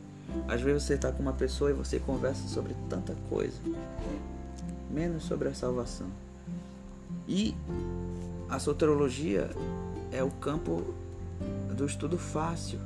Às 0.49 0.61
vezes 0.61 0.85
você 0.85 0.95
está 0.95 1.11
com 1.11 1.23
uma 1.23 1.33
pessoa 1.33 1.71
e 1.71 1.75
você 1.75 1.99
conversa 1.99 2.47
sobre 2.49 2.75
tanta 2.89 3.15
coisa, 3.29 3.59
menos 4.91 5.25
sobre 5.25 5.49
a 5.49 5.55
salvação. 5.55 6.07
E 7.27 7.55
a 8.49 8.59
soterologia 8.59 9.51
é 10.11 10.23
o 10.23 10.31
campo 10.31 10.85
do 11.77 11.87
estudo 11.87 12.19
fácil, 12.19 12.79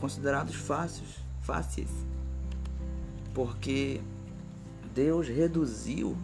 considerados 0.00 0.54
fáceis, 0.54 1.18
fáceis, 1.42 1.90
porque 3.32 4.00
Deus 4.94 5.28
reduziu 5.28 6.16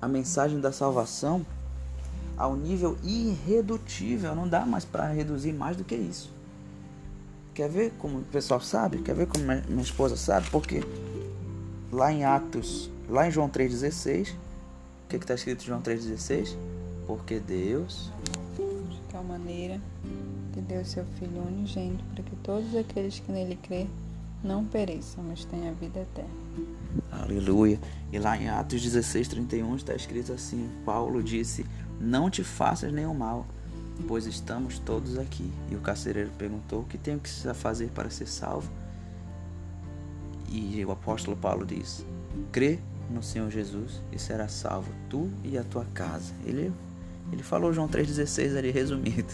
a 0.00 0.08
mensagem 0.08 0.60
da 0.60 0.72
salvação 0.72 1.44
ao 2.36 2.56
nível 2.56 2.96
irredutível, 3.02 4.34
não 4.34 4.48
dá 4.48 4.66
mais 4.66 4.84
para 4.84 5.08
reduzir 5.08 5.52
mais 5.52 5.76
do 5.76 5.84
que 5.84 5.94
isso. 5.94 6.33
Quer 7.54 7.68
ver 7.68 7.92
como 7.98 8.18
o 8.18 8.22
pessoal 8.22 8.60
sabe? 8.60 8.98
Quer 8.98 9.14
ver 9.14 9.28
como 9.28 9.44
minha 9.44 9.82
esposa 9.82 10.16
sabe? 10.16 10.50
Porque 10.50 10.82
lá 11.92 12.12
em 12.12 12.24
Atos, 12.24 12.90
lá 13.08 13.28
em 13.28 13.30
João 13.30 13.48
3,16, 13.48 14.32
o 14.32 15.08
que 15.08 15.16
está 15.16 15.34
escrito 15.34 15.62
em 15.62 15.66
João 15.66 15.80
3,16? 15.80 16.56
Porque 17.06 17.38
Deus. 17.38 18.10
De 18.56 19.00
tal 19.12 19.22
maneira 19.22 19.80
que 20.52 20.60
deu 20.60 20.84
seu 20.84 21.04
Filho 21.18 21.42
unigênito 21.42 22.02
para 22.12 22.24
que 22.24 22.34
todos 22.36 22.74
aqueles 22.74 23.20
que 23.20 23.30
nele 23.30 23.56
crê 23.62 23.86
não 24.42 24.64
pereçam, 24.64 25.22
mas 25.22 25.44
tenham 25.44 25.68
a 25.68 25.72
vida 25.72 26.00
eterna. 26.00 26.30
Aleluia. 27.12 27.78
E 28.12 28.18
lá 28.18 28.36
em 28.36 28.48
Atos 28.48 28.82
16, 28.82 29.28
31 29.28 29.76
está 29.76 29.94
escrito 29.94 30.32
assim: 30.32 30.68
Paulo 30.84 31.22
disse: 31.22 31.64
Não 32.00 32.28
te 32.28 32.42
faças 32.42 32.92
nenhum 32.92 33.14
mal 33.14 33.46
pois 34.06 34.26
estamos 34.26 34.78
todos 34.78 35.18
aqui. 35.18 35.50
E 35.70 35.74
o 35.74 35.80
carcereiro 35.80 36.30
perguntou: 36.38 36.80
O 36.80 36.84
que 36.84 36.98
tenho 36.98 37.18
que 37.18 37.28
fazer 37.54 37.90
para 37.90 38.10
ser 38.10 38.26
salvo? 38.26 38.70
E 40.48 40.84
o 40.84 40.90
apóstolo 40.90 41.36
Paulo 41.36 41.64
diz: 41.66 42.04
Crê 42.52 42.78
no 43.10 43.22
Senhor 43.22 43.50
Jesus 43.50 44.00
e 44.12 44.18
será 44.18 44.48
salvo 44.48 44.90
tu 45.08 45.30
e 45.42 45.58
a 45.58 45.64
tua 45.64 45.84
casa. 45.86 46.32
Ele, 46.44 46.72
ele 47.32 47.42
falou 47.42 47.72
João 47.72 47.88
3,16 47.88 48.56
ali 48.56 48.70
resumido. 48.70 49.32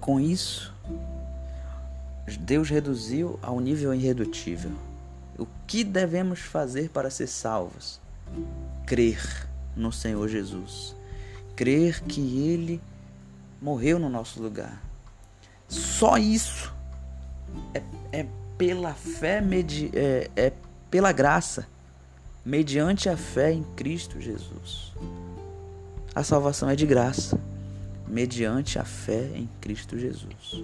Com 0.00 0.20
isso, 0.20 0.74
Deus 2.40 2.68
reduziu 2.68 3.38
ao 3.42 3.58
nível 3.58 3.94
irredutível. 3.94 4.72
O 5.38 5.46
que 5.66 5.82
devemos 5.82 6.40
fazer 6.40 6.90
para 6.90 7.10
ser 7.10 7.26
salvos? 7.26 8.00
Crer 8.86 9.48
no 9.74 9.90
Senhor 9.90 10.28
Jesus 10.28 10.94
crer 11.56 12.02
que 12.02 12.20
Ele 12.20 12.80
morreu 13.60 13.98
no 13.98 14.08
nosso 14.08 14.42
lugar. 14.42 14.82
Só 15.68 16.18
isso 16.18 16.72
é, 17.72 17.82
é 18.12 18.26
pela 18.58 18.94
fé, 18.94 19.40
medi, 19.40 19.90
é, 19.94 20.30
é 20.36 20.52
pela 20.90 21.12
graça, 21.12 21.66
mediante 22.44 23.08
a 23.08 23.16
fé 23.16 23.52
em 23.52 23.62
Cristo 23.74 24.20
Jesus. 24.20 24.92
A 26.14 26.22
salvação 26.22 26.68
é 26.68 26.76
de 26.76 26.86
graça, 26.86 27.40
mediante 28.06 28.78
a 28.78 28.84
fé 28.84 29.30
em 29.34 29.48
Cristo 29.60 29.98
Jesus. 29.98 30.62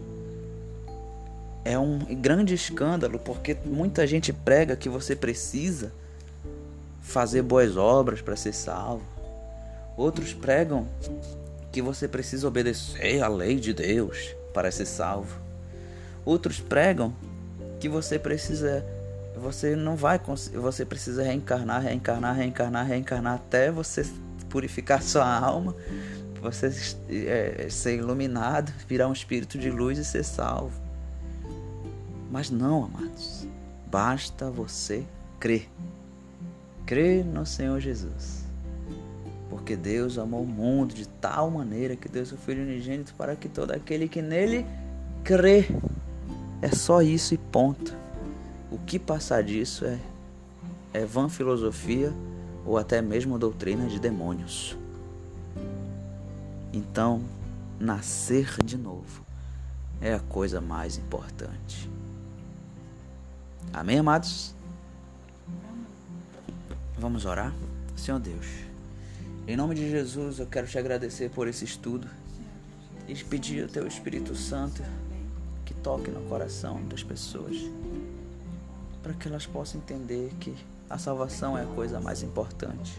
É 1.64 1.78
um 1.78 1.98
grande 1.98 2.54
escândalo 2.54 3.18
porque 3.18 3.56
muita 3.64 4.06
gente 4.06 4.32
prega 4.32 4.76
que 4.76 4.88
você 4.88 5.16
precisa 5.16 5.92
fazer 7.00 7.42
boas 7.42 7.76
obras 7.76 8.20
para 8.20 8.36
ser 8.36 8.52
salvo 8.52 9.04
Outros 9.96 10.32
pregam 10.32 10.88
que 11.72 11.82
você 11.82 12.08
precisa 12.08 12.48
obedecer 12.48 13.22
à 13.22 13.28
lei 13.28 13.56
de 13.56 13.72
Deus 13.72 14.34
para 14.52 14.70
ser 14.70 14.86
salvo. 14.86 15.40
Outros 16.24 16.60
pregam 16.60 17.14
que 17.78 17.88
você 17.88 18.18
precisa 18.18 18.84
você 19.36 19.74
não 19.74 19.96
vai 19.96 20.20
você 20.54 20.84
precisa 20.84 21.22
reencarnar, 21.22 21.82
reencarnar, 21.82 22.36
reencarnar, 22.36 22.86
reencarnar 22.86 23.34
até 23.34 23.70
você 23.70 24.04
purificar 24.50 25.02
sua 25.02 25.26
alma, 25.26 25.74
você 26.42 26.70
é, 27.08 27.68
ser 27.70 27.96
iluminado, 27.96 28.72
virar 28.86 29.08
um 29.08 29.12
espírito 29.12 29.58
de 29.58 29.70
luz 29.70 29.98
e 29.98 30.04
ser 30.04 30.24
salvo. 30.24 30.78
Mas 32.30 32.50
não, 32.50 32.84
amados. 32.84 33.46
Basta 33.86 34.50
você 34.50 35.04
crer. 35.38 35.68
Crer 36.86 37.24
no 37.24 37.46
Senhor 37.46 37.80
Jesus. 37.80 38.39
Porque 39.50 39.76
Deus 39.76 40.16
amou 40.16 40.44
o 40.44 40.46
mundo 40.46 40.94
de 40.94 41.06
tal 41.06 41.50
maneira 41.50 41.96
que 41.96 42.08
deu 42.08 42.24
seu 42.24 42.38
Filho 42.38 42.62
unigênito 42.62 43.12
para 43.14 43.34
que 43.34 43.48
todo 43.48 43.72
aquele 43.72 44.08
que 44.08 44.22
nele 44.22 44.64
crê. 45.24 45.66
É 46.62 46.68
só 46.68 47.02
isso 47.02 47.34
e 47.34 47.38
ponto. 47.38 47.96
O 48.70 48.78
que 48.78 48.98
passar 48.98 49.42
disso 49.42 49.84
é, 49.84 49.98
é 50.94 51.04
vã 51.04 51.28
filosofia 51.28 52.12
ou 52.64 52.78
até 52.78 53.02
mesmo 53.02 53.38
doutrina 53.38 53.86
de 53.88 53.98
demônios. 53.98 54.76
Então, 56.72 57.20
nascer 57.80 58.54
de 58.62 58.78
novo 58.78 59.24
é 60.00 60.14
a 60.14 60.20
coisa 60.20 60.60
mais 60.60 60.96
importante. 60.96 61.90
Amém, 63.72 63.98
amados? 63.98 64.54
Vamos 66.98 67.24
orar? 67.24 67.52
Senhor 67.96 68.20
Deus. 68.20 68.69
Em 69.50 69.56
nome 69.56 69.74
de 69.74 69.90
Jesus, 69.90 70.38
eu 70.38 70.46
quero 70.46 70.68
te 70.68 70.78
agradecer 70.78 71.28
por 71.28 71.48
esse 71.48 71.64
estudo 71.64 72.06
e 73.08 73.14
te 73.14 73.24
pedir 73.24 73.64
ao 73.64 73.68
teu 73.68 73.84
Espírito 73.84 74.32
Santo 74.36 74.80
que 75.64 75.74
toque 75.74 76.08
no 76.08 76.20
coração 76.28 76.80
das 76.86 77.02
pessoas, 77.02 77.56
para 79.02 79.12
que 79.12 79.26
elas 79.26 79.46
possam 79.46 79.80
entender 79.80 80.30
que 80.38 80.54
a 80.88 80.98
salvação 80.98 81.58
é 81.58 81.64
a 81.64 81.66
coisa 81.66 81.98
mais 81.98 82.22
importante. 82.22 82.96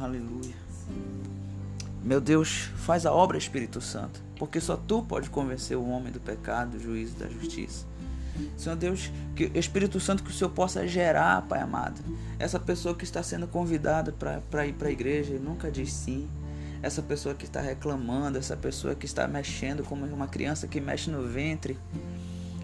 Aleluia. 0.00 0.56
Meu 2.02 2.20
Deus, 2.20 2.72
faz 2.78 3.06
a 3.06 3.12
obra, 3.12 3.38
Espírito 3.38 3.80
Santo, 3.80 4.20
porque 4.36 4.60
só 4.60 4.76
tu 4.76 5.00
pode 5.00 5.30
convencer 5.30 5.76
o 5.76 5.88
homem 5.90 6.12
do 6.12 6.18
pecado, 6.18 6.72
do 6.72 6.80
juízo 6.80 7.14
e 7.14 7.20
da 7.20 7.28
justiça. 7.28 7.86
Senhor 8.56 8.76
Deus, 8.76 9.10
que 9.34 9.50
Espírito 9.54 10.00
Santo 10.00 10.22
que 10.22 10.30
o 10.30 10.32
Senhor 10.32 10.50
possa 10.50 10.86
gerar, 10.86 11.42
Pai 11.42 11.60
amado. 11.60 12.00
Essa 12.38 12.58
pessoa 12.58 12.94
que 12.94 13.04
está 13.04 13.22
sendo 13.22 13.46
convidada 13.46 14.12
para 14.50 14.66
ir 14.66 14.72
para 14.72 14.88
a 14.88 14.92
igreja 14.92 15.34
e 15.34 15.38
nunca 15.38 15.70
diz 15.70 15.92
sim. 15.92 16.28
Essa 16.82 17.00
pessoa 17.00 17.34
que 17.34 17.44
está 17.44 17.60
reclamando, 17.60 18.36
essa 18.36 18.56
pessoa 18.56 18.94
que 18.94 19.06
está 19.06 19.26
mexendo 19.26 19.82
como 19.84 20.04
uma 20.04 20.28
criança 20.28 20.66
que 20.66 20.80
mexe 20.80 21.10
no 21.10 21.26
ventre. 21.26 21.78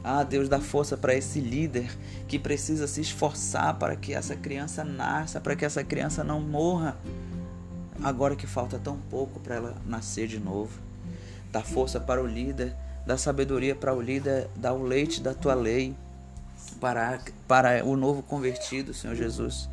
Ah, 0.02 0.22
Deus 0.22 0.48
dá 0.48 0.60
força 0.60 0.96
para 0.96 1.14
esse 1.14 1.40
líder 1.40 1.90
que 2.26 2.38
precisa 2.38 2.86
se 2.86 3.00
esforçar 3.00 3.78
para 3.78 3.96
que 3.96 4.14
essa 4.14 4.34
criança 4.34 4.82
nasça, 4.82 5.40
para 5.40 5.54
que 5.54 5.64
essa 5.64 5.84
criança 5.84 6.24
não 6.24 6.40
morra. 6.40 6.96
Agora 8.02 8.34
que 8.34 8.46
falta 8.46 8.78
tão 8.78 8.96
pouco 9.10 9.40
para 9.40 9.56
ela 9.56 9.76
nascer 9.86 10.26
de 10.26 10.40
novo. 10.40 10.78
Dá 11.52 11.62
força 11.62 12.00
para 12.00 12.22
o 12.22 12.26
líder 12.26 12.74
dá 13.06 13.16
sabedoria 13.16 13.74
para 13.74 13.94
o 13.94 14.00
líder, 14.00 14.48
dá 14.56 14.72
o 14.72 14.82
leite 14.82 15.20
da 15.20 15.34
tua 15.34 15.54
lei 15.54 15.94
para, 16.80 17.20
para 17.46 17.84
o 17.84 17.96
novo 17.96 18.22
convertido, 18.22 18.94
Senhor 18.94 19.14
Jesus. 19.14 19.68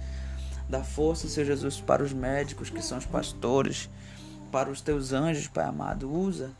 Dá 0.69 0.84
força, 0.84 1.28
Senhor 1.28 1.45
Jesus, 1.45 1.80
para 1.80 2.03
os 2.03 2.11
médicos 2.11 2.69
que 2.69 2.82
são 2.82 2.97
os 2.97 3.05
pastores, 3.05 3.89
para 4.51 4.69
os 4.69 4.82
teus 4.82 5.13
anjos, 5.13 5.47
Pai 5.47 5.65
amado. 5.65 6.11
Usa, 6.11 6.51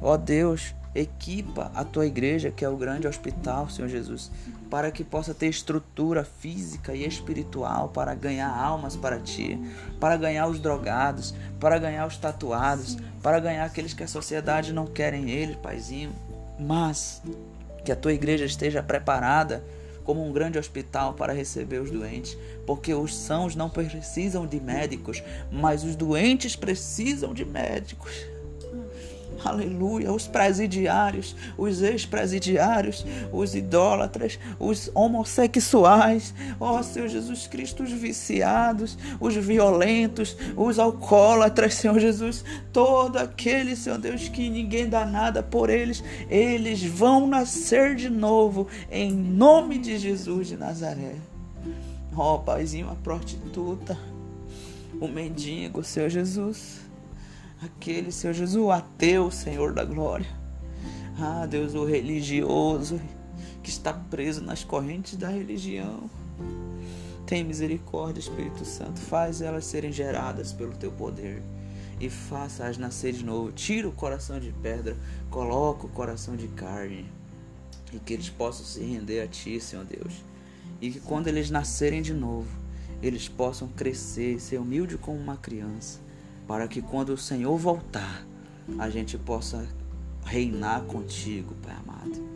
ó 0.00 0.16
Deus, 0.16 0.74
equipa 0.94 1.70
a 1.74 1.84
tua 1.84 2.06
igreja, 2.06 2.50
que 2.50 2.64
é 2.64 2.68
o 2.68 2.76
grande 2.76 3.06
hospital, 3.06 3.68
Senhor 3.68 3.88
Jesus, 3.88 4.30
para 4.68 4.90
que 4.90 5.04
possa 5.04 5.34
ter 5.34 5.48
estrutura 5.48 6.24
física 6.24 6.94
e 6.94 7.04
espiritual 7.06 7.88
para 7.88 8.14
ganhar 8.14 8.50
almas 8.50 8.96
para 8.96 9.18
ti, 9.18 9.58
para 9.98 10.16
ganhar 10.16 10.46
os 10.46 10.60
drogados, 10.60 11.34
para 11.58 11.78
ganhar 11.78 12.06
os 12.06 12.16
tatuados, 12.16 12.96
para 13.22 13.40
ganhar 13.40 13.64
aqueles 13.64 13.92
que 13.92 14.02
a 14.02 14.08
sociedade 14.08 14.72
não 14.72 14.86
querem 14.86 15.30
eles, 15.30 15.56
Paizinho, 15.56 16.12
mas 16.58 17.22
que 17.84 17.92
a 17.92 17.96
tua 17.96 18.12
igreja 18.12 18.44
esteja 18.44 18.82
preparada 18.82 19.64
como 20.04 20.26
um 20.26 20.32
grande 20.32 20.58
hospital 20.58 21.14
para 21.14 21.32
receber 21.32 21.80
os 21.80 21.90
doentes, 21.90 22.36
porque 22.66 22.92
os 22.92 23.16
sãos 23.16 23.54
não 23.54 23.70
precisam 23.70 24.46
de 24.46 24.60
médicos, 24.60 25.22
mas 25.52 25.84
os 25.84 25.94
doentes 25.94 26.56
precisam 26.56 27.32
de 27.32 27.44
médicos. 27.44 28.12
Aleluia. 29.42 30.12
Os 30.12 30.26
presidiários, 30.26 31.34
os 31.56 31.80
ex-presidiários, 31.80 33.04
os 33.32 33.54
idólatras, 33.54 34.38
os 34.58 34.90
homossexuais, 34.94 36.34
ó 36.58 36.82
Senhor 36.82 37.08
Jesus 37.08 37.46
Cristo, 37.46 37.82
os 37.82 37.90
viciados, 37.90 38.98
os 39.18 39.34
violentos, 39.34 40.36
os 40.56 40.78
alcoólatras, 40.78 41.74
Senhor 41.74 41.98
Jesus, 41.98 42.44
todo 42.72 43.16
aquele, 43.16 43.74
Senhor 43.74 43.98
Deus, 43.98 44.28
que 44.28 44.50
ninguém 44.50 44.88
dá 44.88 45.06
nada 45.06 45.42
por 45.42 45.70
eles, 45.70 46.04
eles 46.28 46.82
vão 46.84 47.26
nascer 47.26 47.94
de 47.94 48.10
novo, 48.10 48.66
em 48.90 49.10
nome 49.10 49.78
de 49.78 49.98
Jesus 49.98 50.48
de 50.48 50.56
Nazaré. 50.56 51.14
Ó 52.14 52.34
oh, 52.34 52.38
Paizinho, 52.40 52.90
a 52.90 52.94
prostituta, 52.94 53.96
o 55.00 55.08
mendigo, 55.08 55.82
Senhor 55.82 56.10
Jesus 56.10 56.89
aquele, 57.62 58.10
Senhor 58.10 58.32
Jesus, 58.32 58.56
o 58.56 58.70
ateu, 58.70 59.30
Senhor 59.30 59.72
da 59.72 59.84
glória. 59.84 60.26
Ah, 61.18 61.46
Deus, 61.46 61.74
o 61.74 61.84
religioso 61.84 63.00
que 63.62 63.68
está 63.68 63.92
preso 63.92 64.42
nas 64.42 64.64
correntes 64.64 65.16
da 65.16 65.28
religião. 65.28 66.08
Tem 67.26 67.44
misericórdia, 67.44 68.20
Espírito 68.20 68.64
Santo. 68.64 68.98
Faz 68.98 69.42
elas 69.42 69.66
serem 69.66 69.92
geradas 69.92 70.52
pelo 70.52 70.72
teu 70.72 70.90
poder 70.90 71.42
e 72.00 72.08
faça-as 72.08 72.78
nascer 72.78 73.12
de 73.12 73.24
novo. 73.24 73.52
Tira 73.52 73.86
o 73.86 73.92
coração 73.92 74.40
de 74.40 74.50
pedra, 74.50 74.96
coloca 75.30 75.86
o 75.86 75.90
coração 75.90 76.36
de 76.36 76.48
carne 76.48 77.06
e 77.92 77.98
que 77.98 78.14
eles 78.14 78.30
possam 78.30 78.64
se 78.64 78.80
render 78.80 79.20
a 79.20 79.28
ti, 79.28 79.60
Senhor 79.60 79.84
Deus. 79.84 80.24
E 80.80 80.90
que 80.90 81.00
quando 81.00 81.28
eles 81.28 81.50
nascerem 81.50 82.00
de 82.00 82.14
novo, 82.14 82.48
eles 83.02 83.28
possam 83.28 83.68
crescer, 83.68 84.40
ser 84.40 84.58
humilde 84.58 84.96
como 84.96 85.18
uma 85.18 85.36
criança 85.36 86.00
para 86.50 86.66
que 86.66 86.82
quando 86.82 87.10
o 87.10 87.16
Senhor 87.16 87.56
voltar, 87.56 88.26
a 88.76 88.90
gente 88.90 89.16
possa 89.16 89.68
reinar 90.24 90.82
contigo, 90.82 91.54
Pai 91.62 91.76
amado. 91.76 92.28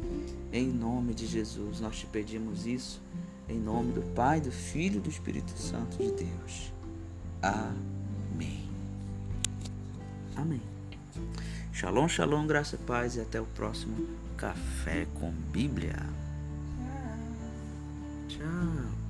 Em 0.52 0.68
nome 0.68 1.12
de 1.12 1.26
Jesus, 1.26 1.80
nós 1.80 1.98
te 1.98 2.06
pedimos 2.06 2.64
isso, 2.64 3.02
em 3.48 3.58
nome 3.58 3.90
do 3.90 4.02
Pai, 4.14 4.40
do 4.40 4.52
Filho 4.52 4.98
e 4.98 5.00
do 5.00 5.10
Espírito 5.10 5.50
Santo 5.58 5.96
de 5.96 6.12
Deus. 6.12 6.72
Amém. 7.42 8.70
Amém. 10.36 10.62
Shalom, 11.72 12.06
shalom, 12.06 12.46
graça 12.46 12.76
e 12.76 12.78
paz 12.78 13.16
e 13.16 13.20
até 13.20 13.40
o 13.40 13.46
próximo 13.46 13.96
Café 14.36 15.08
com 15.18 15.32
Bíblia. 15.50 15.96
Tchau. 18.28 19.03